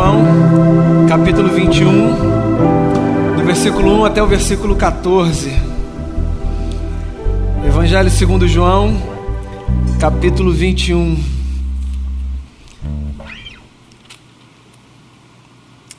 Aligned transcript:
João, 0.00 1.06
capítulo 1.06 1.50
21, 1.50 3.36
do 3.36 3.44
versículo 3.44 4.00
1 4.00 4.04
até 4.06 4.22
o 4.22 4.26
versículo 4.26 4.74
14. 4.74 5.50
Evangelho 7.66 8.08
segundo 8.08 8.48
João, 8.48 8.94
capítulo 10.00 10.52
21. 10.52 11.22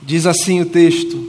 Diz 0.01 0.25
assim 0.25 0.61
o 0.61 0.65
texto: 0.65 1.23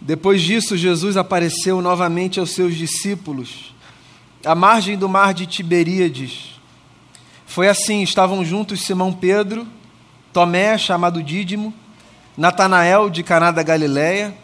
Depois 0.00 0.40
disso, 0.40 0.76
Jesus 0.76 1.16
apareceu 1.16 1.82
novamente 1.82 2.38
aos 2.38 2.50
seus 2.52 2.76
discípulos, 2.76 3.74
à 4.46 4.54
margem 4.54 4.96
do 4.96 5.08
mar 5.08 5.34
de 5.34 5.44
Tiberíades. 5.44 6.60
Foi 7.44 7.66
assim: 7.66 8.04
estavam 8.04 8.44
juntos 8.44 8.82
Simão 8.82 9.12
Pedro, 9.12 9.66
Tomé, 10.32 10.78
chamado 10.78 11.22
Dídimo, 11.22 11.74
Natanael 12.36 13.10
de 13.10 13.22
Caná 13.22 13.50
da 13.50 13.62
Galileia, 13.62 14.34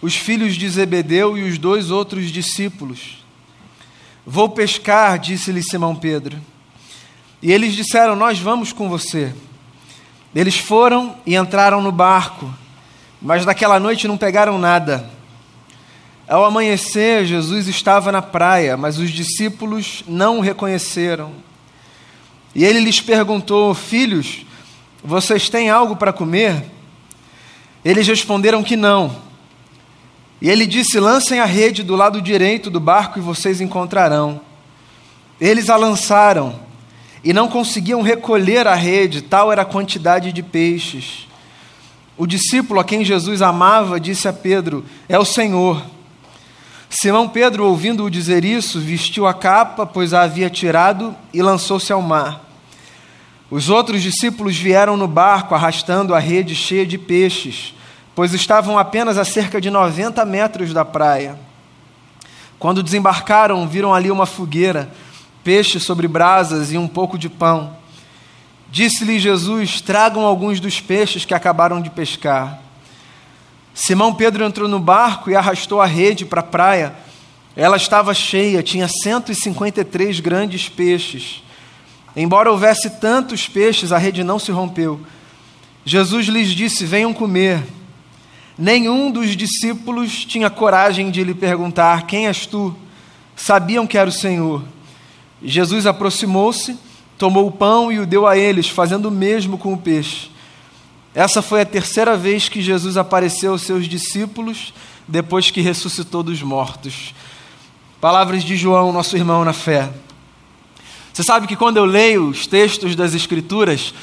os 0.00 0.16
filhos 0.16 0.56
de 0.56 0.68
Zebedeu 0.68 1.36
e 1.36 1.42
os 1.42 1.58
dois 1.58 1.90
outros 1.90 2.30
discípulos. 2.30 3.24
Vou 4.26 4.48
pescar, 4.48 5.18
disse-lhe 5.18 5.62
Simão 5.62 5.94
Pedro. 5.94 6.40
E 7.42 7.52
eles 7.52 7.74
disseram: 7.74 8.16
Nós 8.16 8.38
vamos 8.38 8.72
com 8.72 8.88
você. 8.88 9.34
Eles 10.34 10.58
foram 10.58 11.14
e 11.26 11.36
entraram 11.36 11.82
no 11.82 11.92
barco, 11.92 12.52
mas 13.20 13.44
naquela 13.44 13.78
noite 13.78 14.08
não 14.08 14.16
pegaram 14.16 14.58
nada. 14.58 15.08
Ao 16.26 16.44
amanhecer, 16.44 17.26
Jesus 17.26 17.68
estava 17.68 18.10
na 18.10 18.22
praia, 18.22 18.78
mas 18.78 18.98
os 18.98 19.10
discípulos 19.10 20.02
não 20.08 20.38
o 20.38 20.40
reconheceram. 20.40 21.32
E 22.54 22.64
ele 22.64 22.80
lhes 22.80 23.00
perguntou: 23.00 23.74
Filhos, 23.74 24.46
vocês 25.04 25.50
têm 25.50 25.68
algo 25.68 25.96
para 25.96 26.14
comer? 26.14 26.64
Eles 27.84 28.08
responderam 28.08 28.62
que 28.62 28.74
não. 28.74 29.14
E 30.40 30.48
ele 30.48 30.66
disse: 30.66 30.98
Lancem 30.98 31.40
a 31.40 31.44
rede 31.44 31.82
do 31.82 31.94
lado 31.94 32.22
direito 32.22 32.70
do 32.70 32.80
barco 32.80 33.18
e 33.18 33.22
vocês 33.22 33.60
encontrarão. 33.60 34.40
Eles 35.38 35.68
a 35.68 35.76
lançaram 35.76 36.58
e 37.22 37.32
não 37.32 37.48
conseguiam 37.48 38.00
recolher 38.00 38.66
a 38.66 38.74
rede, 38.74 39.20
tal 39.20 39.52
era 39.52 39.62
a 39.62 39.66
quantidade 39.66 40.32
de 40.32 40.42
peixes. 40.42 41.28
O 42.16 42.26
discípulo 42.26 42.80
a 42.80 42.84
quem 42.84 43.04
Jesus 43.04 43.42
amava 43.42 44.00
disse 44.00 44.26
a 44.26 44.32
Pedro: 44.32 44.84
É 45.06 45.18
o 45.18 45.24
Senhor. 45.24 45.84
Simão 46.88 47.28
Pedro, 47.28 47.66
ouvindo-o 47.66 48.10
dizer 48.10 48.44
isso, 48.44 48.80
vestiu 48.80 49.26
a 49.26 49.34
capa, 49.34 49.84
pois 49.84 50.14
a 50.14 50.22
havia 50.22 50.48
tirado, 50.48 51.14
e 51.32 51.42
lançou-se 51.42 51.92
ao 51.92 52.00
mar. 52.00 52.43
Os 53.50 53.68
outros 53.68 54.02
discípulos 54.02 54.56
vieram 54.56 54.96
no 54.96 55.06
barco 55.06 55.54
arrastando 55.54 56.14
a 56.14 56.18
rede 56.18 56.54
cheia 56.54 56.86
de 56.86 56.96
peixes, 56.98 57.74
pois 58.14 58.32
estavam 58.32 58.78
apenas 58.78 59.18
a 59.18 59.24
cerca 59.24 59.60
de 59.60 59.70
90 59.70 60.24
metros 60.24 60.72
da 60.72 60.84
praia. 60.84 61.38
Quando 62.58 62.82
desembarcaram, 62.82 63.68
viram 63.68 63.92
ali 63.92 64.10
uma 64.10 64.26
fogueira, 64.26 64.90
peixe 65.44 65.78
sobre 65.78 66.08
brasas 66.08 66.72
e 66.72 66.78
um 66.78 66.88
pouco 66.88 67.18
de 67.18 67.28
pão. 67.28 67.76
Disse-lhe 68.70 69.20
Jesus: 69.20 69.80
Tragam 69.80 70.24
alguns 70.24 70.58
dos 70.58 70.80
peixes 70.80 71.24
que 71.24 71.34
acabaram 71.34 71.80
de 71.80 71.90
pescar. 71.90 72.58
Simão 73.74 74.14
Pedro 74.14 74.44
entrou 74.44 74.68
no 74.68 74.80
barco 74.80 75.30
e 75.30 75.36
arrastou 75.36 75.80
a 75.80 75.86
rede 75.86 76.24
para 76.24 76.40
a 76.40 76.44
praia. 76.44 76.94
Ela 77.54 77.76
estava 77.76 78.14
cheia, 78.14 78.62
tinha 78.62 78.88
153 78.88 80.18
grandes 80.18 80.68
peixes. 80.68 81.43
Embora 82.16 82.50
houvesse 82.50 82.88
tantos 82.90 83.48
peixes, 83.48 83.90
a 83.90 83.98
rede 83.98 84.22
não 84.22 84.38
se 84.38 84.52
rompeu. 84.52 85.00
Jesus 85.84 86.26
lhes 86.26 86.50
disse: 86.50 86.86
Venham 86.86 87.12
comer. 87.12 87.62
Nenhum 88.56 89.10
dos 89.10 89.36
discípulos 89.36 90.24
tinha 90.24 90.48
coragem 90.48 91.10
de 91.10 91.24
lhe 91.24 91.34
perguntar: 91.34 92.06
Quem 92.06 92.26
és 92.28 92.46
tu? 92.46 92.74
Sabiam 93.34 93.86
que 93.86 93.98
era 93.98 94.08
o 94.08 94.12
Senhor. 94.12 94.62
Jesus 95.42 95.86
aproximou-se, 95.86 96.78
tomou 97.18 97.48
o 97.48 97.52
pão 97.52 97.90
e 97.90 97.98
o 97.98 98.06
deu 98.06 98.26
a 98.26 98.38
eles, 98.38 98.68
fazendo 98.68 99.06
o 99.06 99.10
mesmo 99.10 99.58
com 99.58 99.72
o 99.72 99.78
peixe. 99.78 100.30
Essa 101.14 101.42
foi 101.42 101.60
a 101.60 101.66
terceira 101.66 102.16
vez 102.16 102.48
que 102.48 102.62
Jesus 102.62 102.96
apareceu 102.96 103.52
aos 103.52 103.62
seus 103.62 103.86
discípulos 103.86 104.72
depois 105.06 105.50
que 105.50 105.60
ressuscitou 105.60 106.22
dos 106.22 106.42
mortos. 106.42 107.14
Palavras 108.00 108.42
de 108.42 108.56
João, 108.56 108.92
nosso 108.92 109.16
irmão 109.16 109.44
na 109.44 109.52
fé. 109.52 109.90
Você 111.14 111.22
sabe 111.22 111.46
que 111.46 111.54
quando 111.54 111.76
eu 111.76 111.84
leio 111.84 112.26
os 112.26 112.44
textos 112.44 112.96
das 112.96 113.14
Escrituras, 113.14 113.94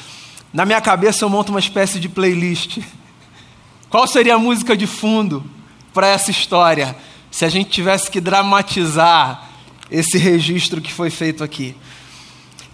na 0.50 0.64
minha 0.64 0.80
cabeça 0.80 1.22
eu 1.22 1.28
monto 1.28 1.52
uma 1.52 1.60
espécie 1.60 2.00
de 2.00 2.08
playlist. 2.08 2.78
Qual 3.90 4.06
seria 4.06 4.36
a 4.36 4.38
música 4.38 4.74
de 4.74 4.86
fundo 4.86 5.44
para 5.92 6.06
essa 6.06 6.30
história, 6.30 6.96
se 7.30 7.44
a 7.44 7.50
gente 7.50 7.68
tivesse 7.68 8.10
que 8.10 8.18
dramatizar 8.18 9.46
esse 9.90 10.16
registro 10.16 10.80
que 10.80 10.90
foi 10.90 11.10
feito 11.10 11.44
aqui? 11.44 11.76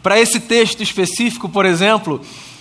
Para 0.04 0.21
esse 0.21 0.38
texto 0.38 0.84
específico, 0.84 1.48
por 1.48 1.66
exemplo, 1.66 2.21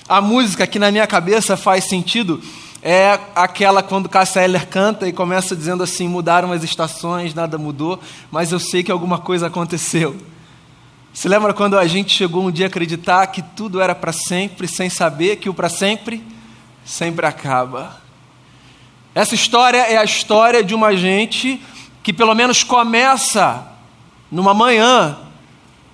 a 0.10 0.20
música 0.20 0.66
que 0.66 0.80
na 0.80 0.92
minha 0.92 1.06
cabeça 1.06 1.56
faz 1.56 1.84
sentido 1.84 2.42
é 2.82 3.20
aquela 3.36 3.84
quando 3.84 4.10
Cássia 4.10 4.42
Eller 4.42 4.66
canta 4.68 5.08
e 5.08 5.14
começa 5.14 5.56
dizendo 5.56 5.84
assim: 5.84 6.08
mudaram 6.08 6.52
as 6.52 6.64
estações, 6.64 7.36
nada 7.36 7.56
mudou, 7.56 8.00
mas 8.32 8.52
eu 8.52 8.60
sei 8.60 8.82
que 8.82 8.92
alguma 8.92 9.20
coisa 9.20 9.46
aconteceu. 9.46 10.18
Se 11.18 11.28
lembra 11.28 11.52
quando 11.52 11.80
a 11.80 11.88
gente 11.88 12.14
chegou 12.14 12.46
um 12.46 12.52
dia 12.52 12.68
a 12.68 12.70
acreditar 12.70 13.26
que 13.26 13.42
tudo 13.42 13.82
era 13.82 13.96
para 13.96 14.12
sempre, 14.12 14.68
sem 14.68 14.88
saber 14.88 15.38
que 15.38 15.50
o 15.50 15.54
para 15.54 15.68
sempre 15.68 16.24
sempre 16.86 17.26
acaba? 17.26 18.00
Essa 19.16 19.34
história 19.34 19.80
é 19.80 19.98
a 19.98 20.04
história 20.04 20.64
de 20.64 20.76
uma 20.76 20.96
gente 20.96 21.60
que 22.04 22.14
pelo 22.14 22.36
menos 22.36 22.64
começa 22.64 23.68
numa 24.30 24.54
manhã 24.54 25.18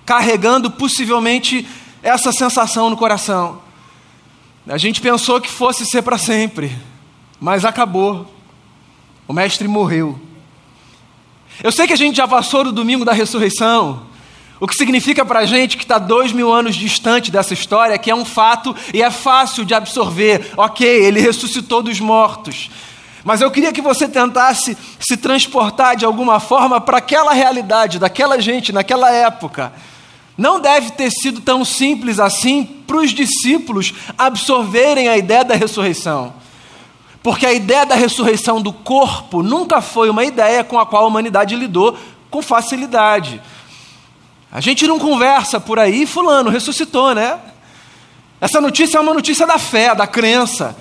carregando 0.04 0.70
possivelmente 0.70 1.66
essa 2.02 2.30
sensação 2.30 2.90
no 2.90 2.96
coração. 2.98 3.62
A 4.68 4.76
gente 4.76 5.00
pensou 5.00 5.40
que 5.40 5.50
fosse 5.50 5.86
ser 5.86 6.02
para 6.02 6.18
sempre, 6.18 6.70
mas 7.40 7.64
acabou. 7.64 8.30
O 9.26 9.32
mestre 9.32 9.66
morreu. 9.66 10.20
Eu 11.62 11.72
sei 11.72 11.86
que 11.86 11.94
a 11.94 11.96
gente 11.96 12.16
já 12.16 12.28
passou 12.28 12.62
do 12.64 12.72
domingo 12.72 13.06
da 13.06 13.14
ressurreição, 13.14 14.12
o 14.64 14.66
que 14.66 14.74
significa 14.74 15.26
para 15.26 15.40
a 15.40 15.44
gente 15.44 15.76
que 15.76 15.82
está 15.84 15.98
dois 15.98 16.32
mil 16.32 16.50
anos 16.50 16.74
distante 16.74 17.30
dessa 17.30 17.52
história, 17.52 17.98
que 17.98 18.10
é 18.10 18.14
um 18.14 18.24
fato 18.24 18.74
e 18.94 19.02
é 19.02 19.10
fácil 19.10 19.62
de 19.62 19.74
absorver. 19.74 20.52
Ok, 20.56 20.88
ele 20.88 21.20
ressuscitou 21.20 21.82
dos 21.82 22.00
mortos. 22.00 22.70
Mas 23.22 23.42
eu 23.42 23.50
queria 23.50 23.74
que 23.74 23.82
você 23.82 24.08
tentasse 24.08 24.74
se 24.98 25.18
transportar 25.18 25.96
de 25.96 26.06
alguma 26.06 26.40
forma 26.40 26.80
para 26.80 26.96
aquela 26.96 27.34
realidade 27.34 27.98
daquela 27.98 28.40
gente 28.40 28.72
naquela 28.72 29.10
época. 29.12 29.70
Não 30.34 30.58
deve 30.58 30.92
ter 30.92 31.10
sido 31.10 31.42
tão 31.42 31.62
simples 31.62 32.18
assim 32.18 32.64
para 32.64 32.96
os 32.96 33.10
discípulos 33.10 33.92
absorverem 34.16 35.10
a 35.10 35.18
ideia 35.18 35.44
da 35.44 35.54
ressurreição. 35.54 36.32
Porque 37.22 37.44
a 37.44 37.52
ideia 37.52 37.84
da 37.84 37.96
ressurreição 37.96 38.62
do 38.62 38.72
corpo 38.72 39.42
nunca 39.42 39.82
foi 39.82 40.08
uma 40.08 40.24
ideia 40.24 40.64
com 40.64 40.78
a 40.78 40.86
qual 40.86 41.04
a 41.04 41.08
humanidade 41.08 41.54
lidou 41.54 41.98
com 42.30 42.40
facilidade. 42.40 43.42
A 44.54 44.60
gente 44.60 44.86
não 44.86 45.00
conversa 45.00 45.58
por 45.58 45.80
aí, 45.80 46.06
fulano 46.06 46.48
ressuscitou, 46.48 47.12
né? 47.12 47.40
Essa 48.40 48.60
notícia 48.60 48.98
é 48.98 49.00
uma 49.00 49.12
notícia 49.12 49.44
da 49.48 49.58
fé, 49.58 49.96
da 49.96 50.06
crença. 50.06 50.76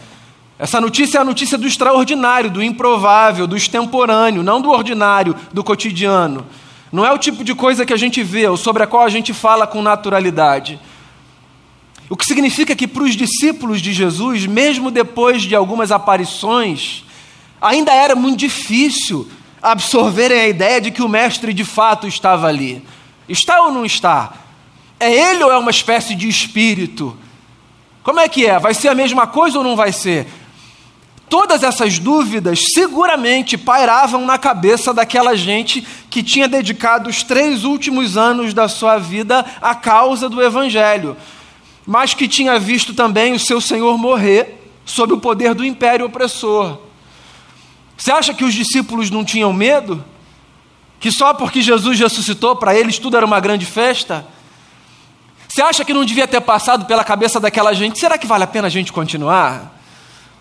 Essa 0.60 0.80
notícia 0.80 1.18
é 1.18 1.22
a 1.22 1.26
notícia 1.26 1.58
do 1.58 1.66
extraordinário, 1.66 2.52
do 2.52 2.62
improvável, 2.62 3.48
do 3.48 3.58
extemporâneo, 3.58 4.44
não 4.44 4.62
do 4.62 4.70
ordinário, 4.70 5.36
do 5.52 5.64
cotidiano. 5.64 6.46
Não 6.92 7.04
é 7.04 7.12
o 7.12 7.18
tipo 7.18 7.44
de 7.44 7.56
coisa 7.56 7.84
que 7.84 7.92
a 7.92 7.98
gente 7.98 8.22
vê 8.22 8.48
ou 8.48 8.58
sobre 8.58 8.84
a 8.84 8.88
qual 8.88 9.02
a 9.04 9.10
gente 9.10 9.34
fala 9.34 9.66
com 9.66 9.82
naturalidade. 9.82 10.80
O 12.08 12.16
que 12.16 12.28
significa 12.28 12.76
que 12.76 12.88
para 12.88 13.02
os 13.02 13.16
discípulos 13.16 13.82
de 13.82 13.92
Jesus, 13.92 14.46
mesmo 14.46 14.92
depois 14.92 15.42
de 15.42 15.56
algumas 15.56 15.92
aparições, 15.92 17.04
ainda 17.60 17.92
era 17.92 18.14
muito 18.14 18.38
difícil 18.38 19.28
absorverem 19.60 20.42
a 20.42 20.48
ideia 20.48 20.80
de 20.80 20.92
que 20.92 21.02
o 21.02 21.10
Mestre 21.10 21.56
de 21.56 21.66
fato 21.66 22.06
estava 22.08 22.46
ali. 22.46 22.84
Está 23.28 23.62
ou 23.62 23.72
não 23.72 23.86
está? 23.86 24.34
É 25.00 25.12
ele 25.12 25.44
ou 25.44 25.52
é 25.52 25.58
uma 25.58 25.72
espécie 25.72 26.16
de 26.16 26.28
espírito? 26.28 27.18
Como 28.04 28.20
é 28.20 28.28
que 28.28 28.46
é? 28.46 28.60
Vai 28.60 28.74
ser 28.74 28.90
a 28.90 28.96
mesma 28.96 29.26
coisa 29.26 29.58
ou 29.58 29.64
não 29.64 29.76
vai 29.76 29.92
ser? 29.92 30.28
Todas 31.30 31.64
essas 31.64 31.98
dúvidas 31.98 32.74
seguramente 32.74 33.58
pairavam 33.58 34.26
na 34.26 34.38
cabeça 34.38 34.94
daquela 34.94 35.36
gente 35.36 35.82
que 36.10 36.22
tinha 36.22 36.48
dedicado 36.48 37.10
os 37.10 37.24
três 37.24 37.64
últimos 37.64 38.18
anos 38.18 38.54
da 38.54 38.68
sua 38.68 39.00
vida 39.00 39.44
à 39.62 39.74
causa 39.74 40.30
do 40.30 40.42
Evangelho, 40.42 41.18
mas 41.88 42.14
que 42.14 42.28
tinha 42.28 42.60
visto 42.60 42.94
também 42.94 43.34
o 43.34 43.40
seu 43.40 43.60
Senhor 43.60 43.98
morrer 43.98 44.62
sob 44.86 45.14
o 45.14 45.20
poder 45.20 45.56
do 45.56 45.66
império 45.66 46.06
opressor. 46.06 46.78
Você 47.98 48.12
acha 48.12 48.34
que 48.34 48.44
os 48.44 48.54
discípulos 48.54 49.10
não 49.10 49.24
tinham 49.24 49.52
medo? 49.54 50.04
Que 51.04 51.12
só 51.12 51.34
porque 51.34 51.62
Jesus 51.62 52.00
ressuscitou 52.00 52.56
para 52.56 52.74
eles 52.74 52.98
tudo 52.98 53.18
era 53.18 53.26
uma 53.26 53.42
grande 53.42 53.66
festa? 53.66 54.26
Você 55.46 55.62
acha 55.62 55.84
que 55.84 55.94
não 55.94 56.06
devia 56.06 56.26
ter 56.26 56.40
passado 56.40 56.86
pela 56.86 57.04
cabeça 57.04 57.42
daquela 57.42 57.74
gente? 57.74 58.00
Será 58.00 58.18
que 58.18 58.26
vale 58.26 58.46
a 58.46 58.48
pena 58.48 58.68
a 58.68 58.70
gente 58.70 58.94
continuar? 58.94 59.78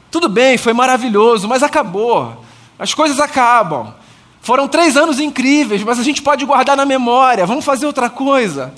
Tudo 0.08 0.28
bem, 0.28 0.56
foi 0.56 0.72
maravilhoso, 0.72 1.48
mas 1.48 1.64
acabou. 1.64 2.44
As 2.78 2.94
coisas 2.94 3.18
acabam. 3.18 3.92
Foram 4.40 4.68
três 4.68 4.96
anos 4.96 5.18
incríveis, 5.18 5.82
mas 5.82 5.98
a 5.98 6.04
gente 6.04 6.22
pode 6.22 6.44
guardar 6.44 6.76
na 6.76 6.86
memória. 6.86 7.44
Vamos 7.44 7.64
fazer 7.64 7.86
outra 7.86 8.08
coisa. 8.08 8.72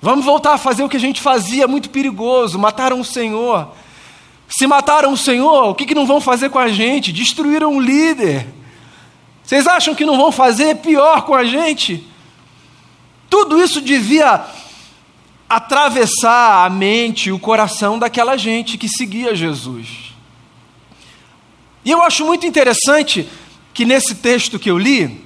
Vamos 0.00 0.24
voltar 0.24 0.54
a 0.54 0.58
fazer 0.58 0.82
o 0.82 0.88
que 0.88 0.96
a 0.96 1.00
gente 1.00 1.20
fazia, 1.20 1.68
muito 1.68 1.90
perigoso. 1.90 2.58
Mataram 2.58 3.00
o 3.00 3.04
Senhor. 3.04 3.68
Se 4.48 4.66
mataram 4.66 5.12
o 5.12 5.16
Senhor, 5.18 5.68
o 5.68 5.74
que, 5.74 5.84
que 5.84 5.94
não 5.94 6.06
vão 6.06 6.22
fazer 6.22 6.48
com 6.48 6.58
a 6.58 6.68
gente? 6.68 7.12
Destruíram 7.12 7.76
o 7.76 7.80
líder. 7.80 8.46
Vocês 9.48 9.66
acham 9.66 9.94
que 9.94 10.04
não 10.04 10.18
vão 10.18 10.30
fazer 10.30 10.76
pior 10.76 11.22
com 11.22 11.34
a 11.34 11.42
gente? 11.42 12.06
Tudo 13.30 13.58
isso 13.58 13.80
devia 13.80 14.44
atravessar 15.48 16.66
a 16.66 16.68
mente 16.68 17.30
e 17.30 17.32
o 17.32 17.38
coração 17.38 17.98
daquela 17.98 18.36
gente 18.36 18.76
que 18.76 18.90
seguia 18.90 19.34
Jesus. 19.34 20.12
E 21.82 21.90
eu 21.90 22.02
acho 22.02 22.26
muito 22.26 22.44
interessante 22.44 23.26
que 23.72 23.86
nesse 23.86 24.16
texto 24.16 24.58
que 24.58 24.70
eu 24.70 24.76
li, 24.76 25.18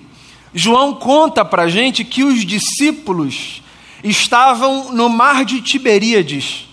João 0.55 0.95
conta 0.95 1.45
para 1.45 1.65
a 1.65 1.69
gente 1.69 2.05
que 2.05 2.23
os 2.23 2.47
discípulos 2.47 3.61
estavam 4.05 4.93
no 4.93 5.09
mar 5.09 5.45
de 5.45 5.61
Tiberíades, 5.61 6.69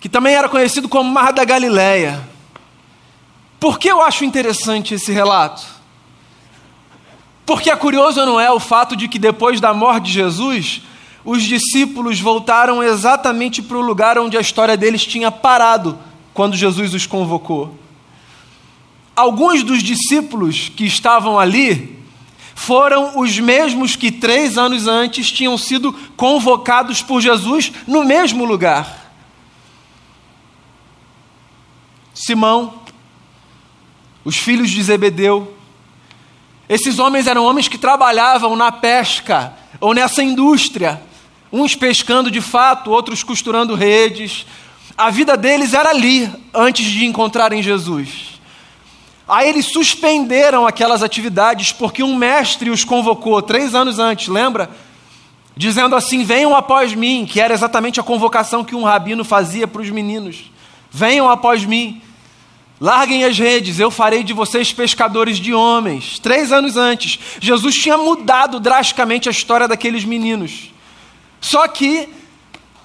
que 0.00 0.08
também 0.08 0.34
era 0.34 0.48
conhecido 0.48 0.88
como 0.88 1.08
Mar 1.08 1.32
da 1.32 1.44
Galileia. 1.44 2.28
Por 3.60 3.78
que 3.78 3.86
eu 3.86 4.02
acho 4.02 4.24
interessante 4.24 4.94
esse 4.94 5.12
relato? 5.12 5.73
Porque 7.46 7.70
é 7.70 7.76
curioso, 7.76 8.24
não 8.24 8.40
é, 8.40 8.50
o 8.50 8.60
fato 8.60 8.96
de 8.96 9.08
que 9.08 9.18
depois 9.18 9.60
da 9.60 9.74
morte 9.74 10.06
de 10.06 10.12
Jesus, 10.12 10.82
os 11.24 11.42
discípulos 11.42 12.20
voltaram 12.20 12.82
exatamente 12.82 13.62
para 13.62 13.76
o 13.76 13.82
lugar 13.82 14.18
onde 14.18 14.36
a 14.36 14.40
história 14.40 14.76
deles 14.76 15.04
tinha 15.04 15.30
parado 15.30 15.98
quando 16.32 16.56
Jesus 16.56 16.92
os 16.94 17.06
convocou. 17.06 17.78
Alguns 19.14 19.62
dos 19.62 19.82
discípulos 19.82 20.70
que 20.74 20.84
estavam 20.84 21.38
ali 21.38 21.98
foram 22.54 23.18
os 23.18 23.38
mesmos 23.38 23.94
que 23.94 24.10
três 24.10 24.58
anos 24.58 24.86
antes 24.86 25.30
tinham 25.30 25.56
sido 25.56 25.92
convocados 26.16 27.02
por 27.02 27.20
Jesus 27.20 27.72
no 27.86 28.04
mesmo 28.04 28.44
lugar. 28.44 29.12
Simão, 32.12 32.74
os 34.24 34.36
filhos 34.36 34.70
de 34.70 34.82
Zebedeu, 34.82 35.53
esses 36.68 36.98
homens 36.98 37.26
eram 37.26 37.44
homens 37.44 37.68
que 37.68 37.78
trabalhavam 37.78 38.56
na 38.56 38.72
pesca 38.72 39.52
ou 39.80 39.92
nessa 39.92 40.22
indústria, 40.22 41.00
uns 41.52 41.74
pescando 41.74 42.30
de 42.30 42.40
fato, 42.40 42.90
outros 42.90 43.22
costurando 43.22 43.74
redes. 43.74 44.46
A 44.96 45.10
vida 45.10 45.36
deles 45.36 45.74
era 45.74 45.90
ali 45.90 46.30
antes 46.52 46.86
de 46.86 47.04
encontrarem 47.04 47.62
Jesus. 47.62 48.40
Aí 49.26 49.48
eles 49.48 49.66
suspenderam 49.66 50.66
aquelas 50.66 51.02
atividades 51.02 51.72
porque 51.72 52.02
um 52.02 52.14
mestre 52.14 52.70
os 52.70 52.84
convocou 52.84 53.40
três 53.40 53.74
anos 53.74 53.98
antes, 53.98 54.28
lembra? 54.28 54.70
Dizendo 55.56 55.96
assim: 55.96 56.24
venham 56.24 56.54
após 56.54 56.94
mim, 56.94 57.26
que 57.28 57.40
era 57.40 57.54
exatamente 57.54 58.00
a 58.00 58.02
convocação 58.02 58.64
que 58.64 58.74
um 58.74 58.84
rabino 58.84 59.24
fazia 59.24 59.66
para 59.66 59.80
os 59.80 59.90
meninos. 59.90 60.50
Venham 60.90 61.28
após 61.28 61.64
mim, 61.64 62.02
larguem 62.80 63.24
as 63.24 63.38
redes, 63.38 63.78
eu 63.78 63.90
farei 63.90 64.22
de 64.22 64.32
vocês 64.32 64.72
pescadores 64.72 65.38
de 65.38 65.54
homens. 65.54 66.18
Três 66.18 66.52
anos 66.52 66.76
antes, 66.76 67.18
Jesus 67.40 67.74
tinha 67.74 67.96
mudado 67.96 68.58
drasticamente 68.58 69.28
a 69.28 69.32
história 69.32 69.68
daqueles 69.68 70.04
meninos. 70.04 70.72
Só 71.40 71.66
que 71.68 72.08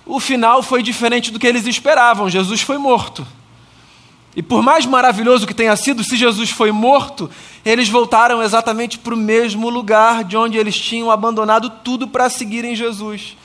o 0.06 0.20
final 0.20 0.62
foi 0.62 0.84
diferente 0.84 1.32
do 1.32 1.40
que 1.40 1.48
eles 1.48 1.66
esperavam: 1.66 2.30
Jesus 2.30 2.62
foi 2.62 2.78
morto. 2.78 3.26
E 4.36 4.44
por 4.44 4.62
mais 4.62 4.86
maravilhoso 4.86 5.48
que 5.48 5.54
tenha 5.54 5.76
sido, 5.76 6.04
se 6.04 6.16
Jesus 6.16 6.52
foi 6.52 6.72
morto, 6.72 7.30
eles 7.66 7.90
voltaram 7.90 8.42
exatamente 8.44 8.98
para 8.98 9.14
o 9.14 9.18
mesmo 9.18 9.70
lugar 9.70 10.24
de 10.24 10.38
onde 10.38 10.58
eles 10.58 10.78
tinham 10.80 11.10
abandonado 11.10 11.70
tudo 11.84 12.08
para 12.08 12.30
seguirem 12.30 12.76
Jesus. 12.76 13.36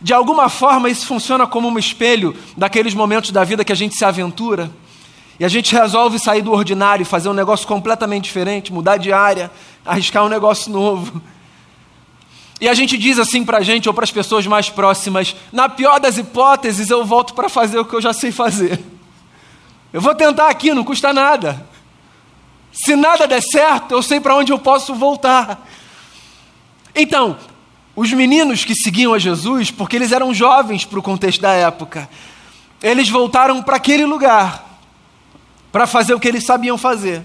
De 0.00 0.12
alguma 0.12 0.50
forma, 0.50 0.90
isso 0.90 1.06
funciona 1.06 1.46
como 1.46 1.68
um 1.68 1.78
espelho 1.78 2.36
daqueles 2.56 2.92
momentos 2.92 3.30
da 3.30 3.42
vida 3.42 3.64
que 3.64 3.72
a 3.72 3.76
gente 3.76 3.96
se 3.96 4.04
aventura 4.04 4.70
e 5.38 5.44
a 5.44 5.48
gente 5.48 5.74
resolve 5.74 6.18
sair 6.18 6.42
do 6.42 6.52
ordinário 6.52 7.04
fazer 7.04 7.28
um 7.28 7.32
negócio 7.32 7.66
completamente 7.66 8.24
diferente, 8.24 8.72
mudar 8.72 8.96
de 8.96 9.12
área, 9.12 9.50
arriscar 9.84 10.24
um 10.24 10.28
negócio 10.28 10.70
novo. 10.70 11.20
E 12.60 12.68
a 12.68 12.74
gente 12.74 12.96
diz 12.96 13.18
assim 13.18 13.44
para 13.44 13.58
a 13.58 13.62
gente 13.62 13.88
ou 13.88 13.94
para 13.94 14.04
as 14.04 14.12
pessoas 14.12 14.46
mais 14.46 14.70
próximas: 14.70 15.34
na 15.52 15.68
pior 15.68 15.98
das 15.98 16.16
hipóteses, 16.18 16.88
eu 16.88 17.04
volto 17.04 17.34
para 17.34 17.48
fazer 17.48 17.78
o 17.78 17.84
que 17.84 17.94
eu 17.94 18.00
já 18.00 18.12
sei 18.12 18.30
fazer. 18.30 18.80
Eu 19.92 20.00
vou 20.00 20.14
tentar 20.14 20.48
aqui, 20.48 20.72
não 20.72 20.84
custa 20.84 21.12
nada. 21.12 21.66
Se 22.72 22.96
nada 22.96 23.26
der 23.26 23.40
certo, 23.40 23.92
eu 23.92 24.02
sei 24.02 24.20
para 24.20 24.36
onde 24.36 24.52
eu 24.52 24.58
posso 24.58 24.94
voltar. 24.94 25.68
Então, 26.94 27.36
os 27.94 28.12
meninos 28.12 28.64
que 28.64 28.74
seguiam 28.74 29.14
a 29.14 29.18
Jesus, 29.18 29.70
porque 29.70 29.94
eles 29.94 30.10
eram 30.10 30.34
jovens 30.34 30.84
para 30.84 30.98
o 30.98 31.02
contexto 31.02 31.40
da 31.40 31.52
época, 31.52 32.08
eles 32.82 33.08
voltaram 33.08 33.62
para 33.62 33.76
aquele 33.76 34.04
lugar 34.04 34.63
para 35.74 35.88
fazer 35.88 36.14
o 36.14 36.20
que 36.20 36.28
eles 36.28 36.46
sabiam 36.46 36.78
fazer. 36.78 37.20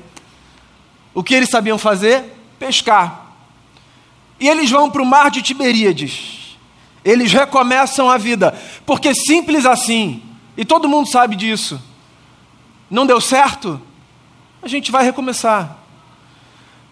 O 1.14 1.22
que 1.22 1.36
eles 1.36 1.52
sabiam 1.52 1.78
fazer? 1.78 2.36
Pescar. 2.58 3.28
E 4.40 4.48
eles 4.50 4.72
vão 4.72 4.90
para 4.90 5.04
o 5.04 5.06
mar 5.06 5.30
de 5.30 5.44
Tiberíades. 5.44 6.58
Eles 7.06 7.32
recomeçam 7.32 8.10
a 8.10 8.18
vida, 8.18 8.60
porque 8.88 9.14
simples 9.14 9.68
assim, 9.68 10.24
e 10.58 10.66
todo 10.66 10.90
mundo 10.90 11.08
sabe 11.08 11.36
disso. 11.36 11.80
Não 12.90 13.06
deu 13.06 13.22
certo? 13.22 13.80
A 14.64 14.68
gente 14.68 14.92
vai 14.92 15.04
recomeçar. 15.04 15.78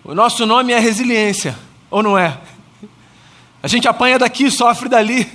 O 0.04 0.14
nosso 0.14 0.46
nome 0.46 0.74
é 0.74 0.78
resiliência, 0.78 1.58
ou 1.90 2.04
não 2.04 2.16
é? 2.16 2.38
A 3.64 3.68
gente 3.68 3.88
apanha 3.88 4.20
daqui, 4.20 4.52
sofre 4.52 4.88
dali, 4.88 5.28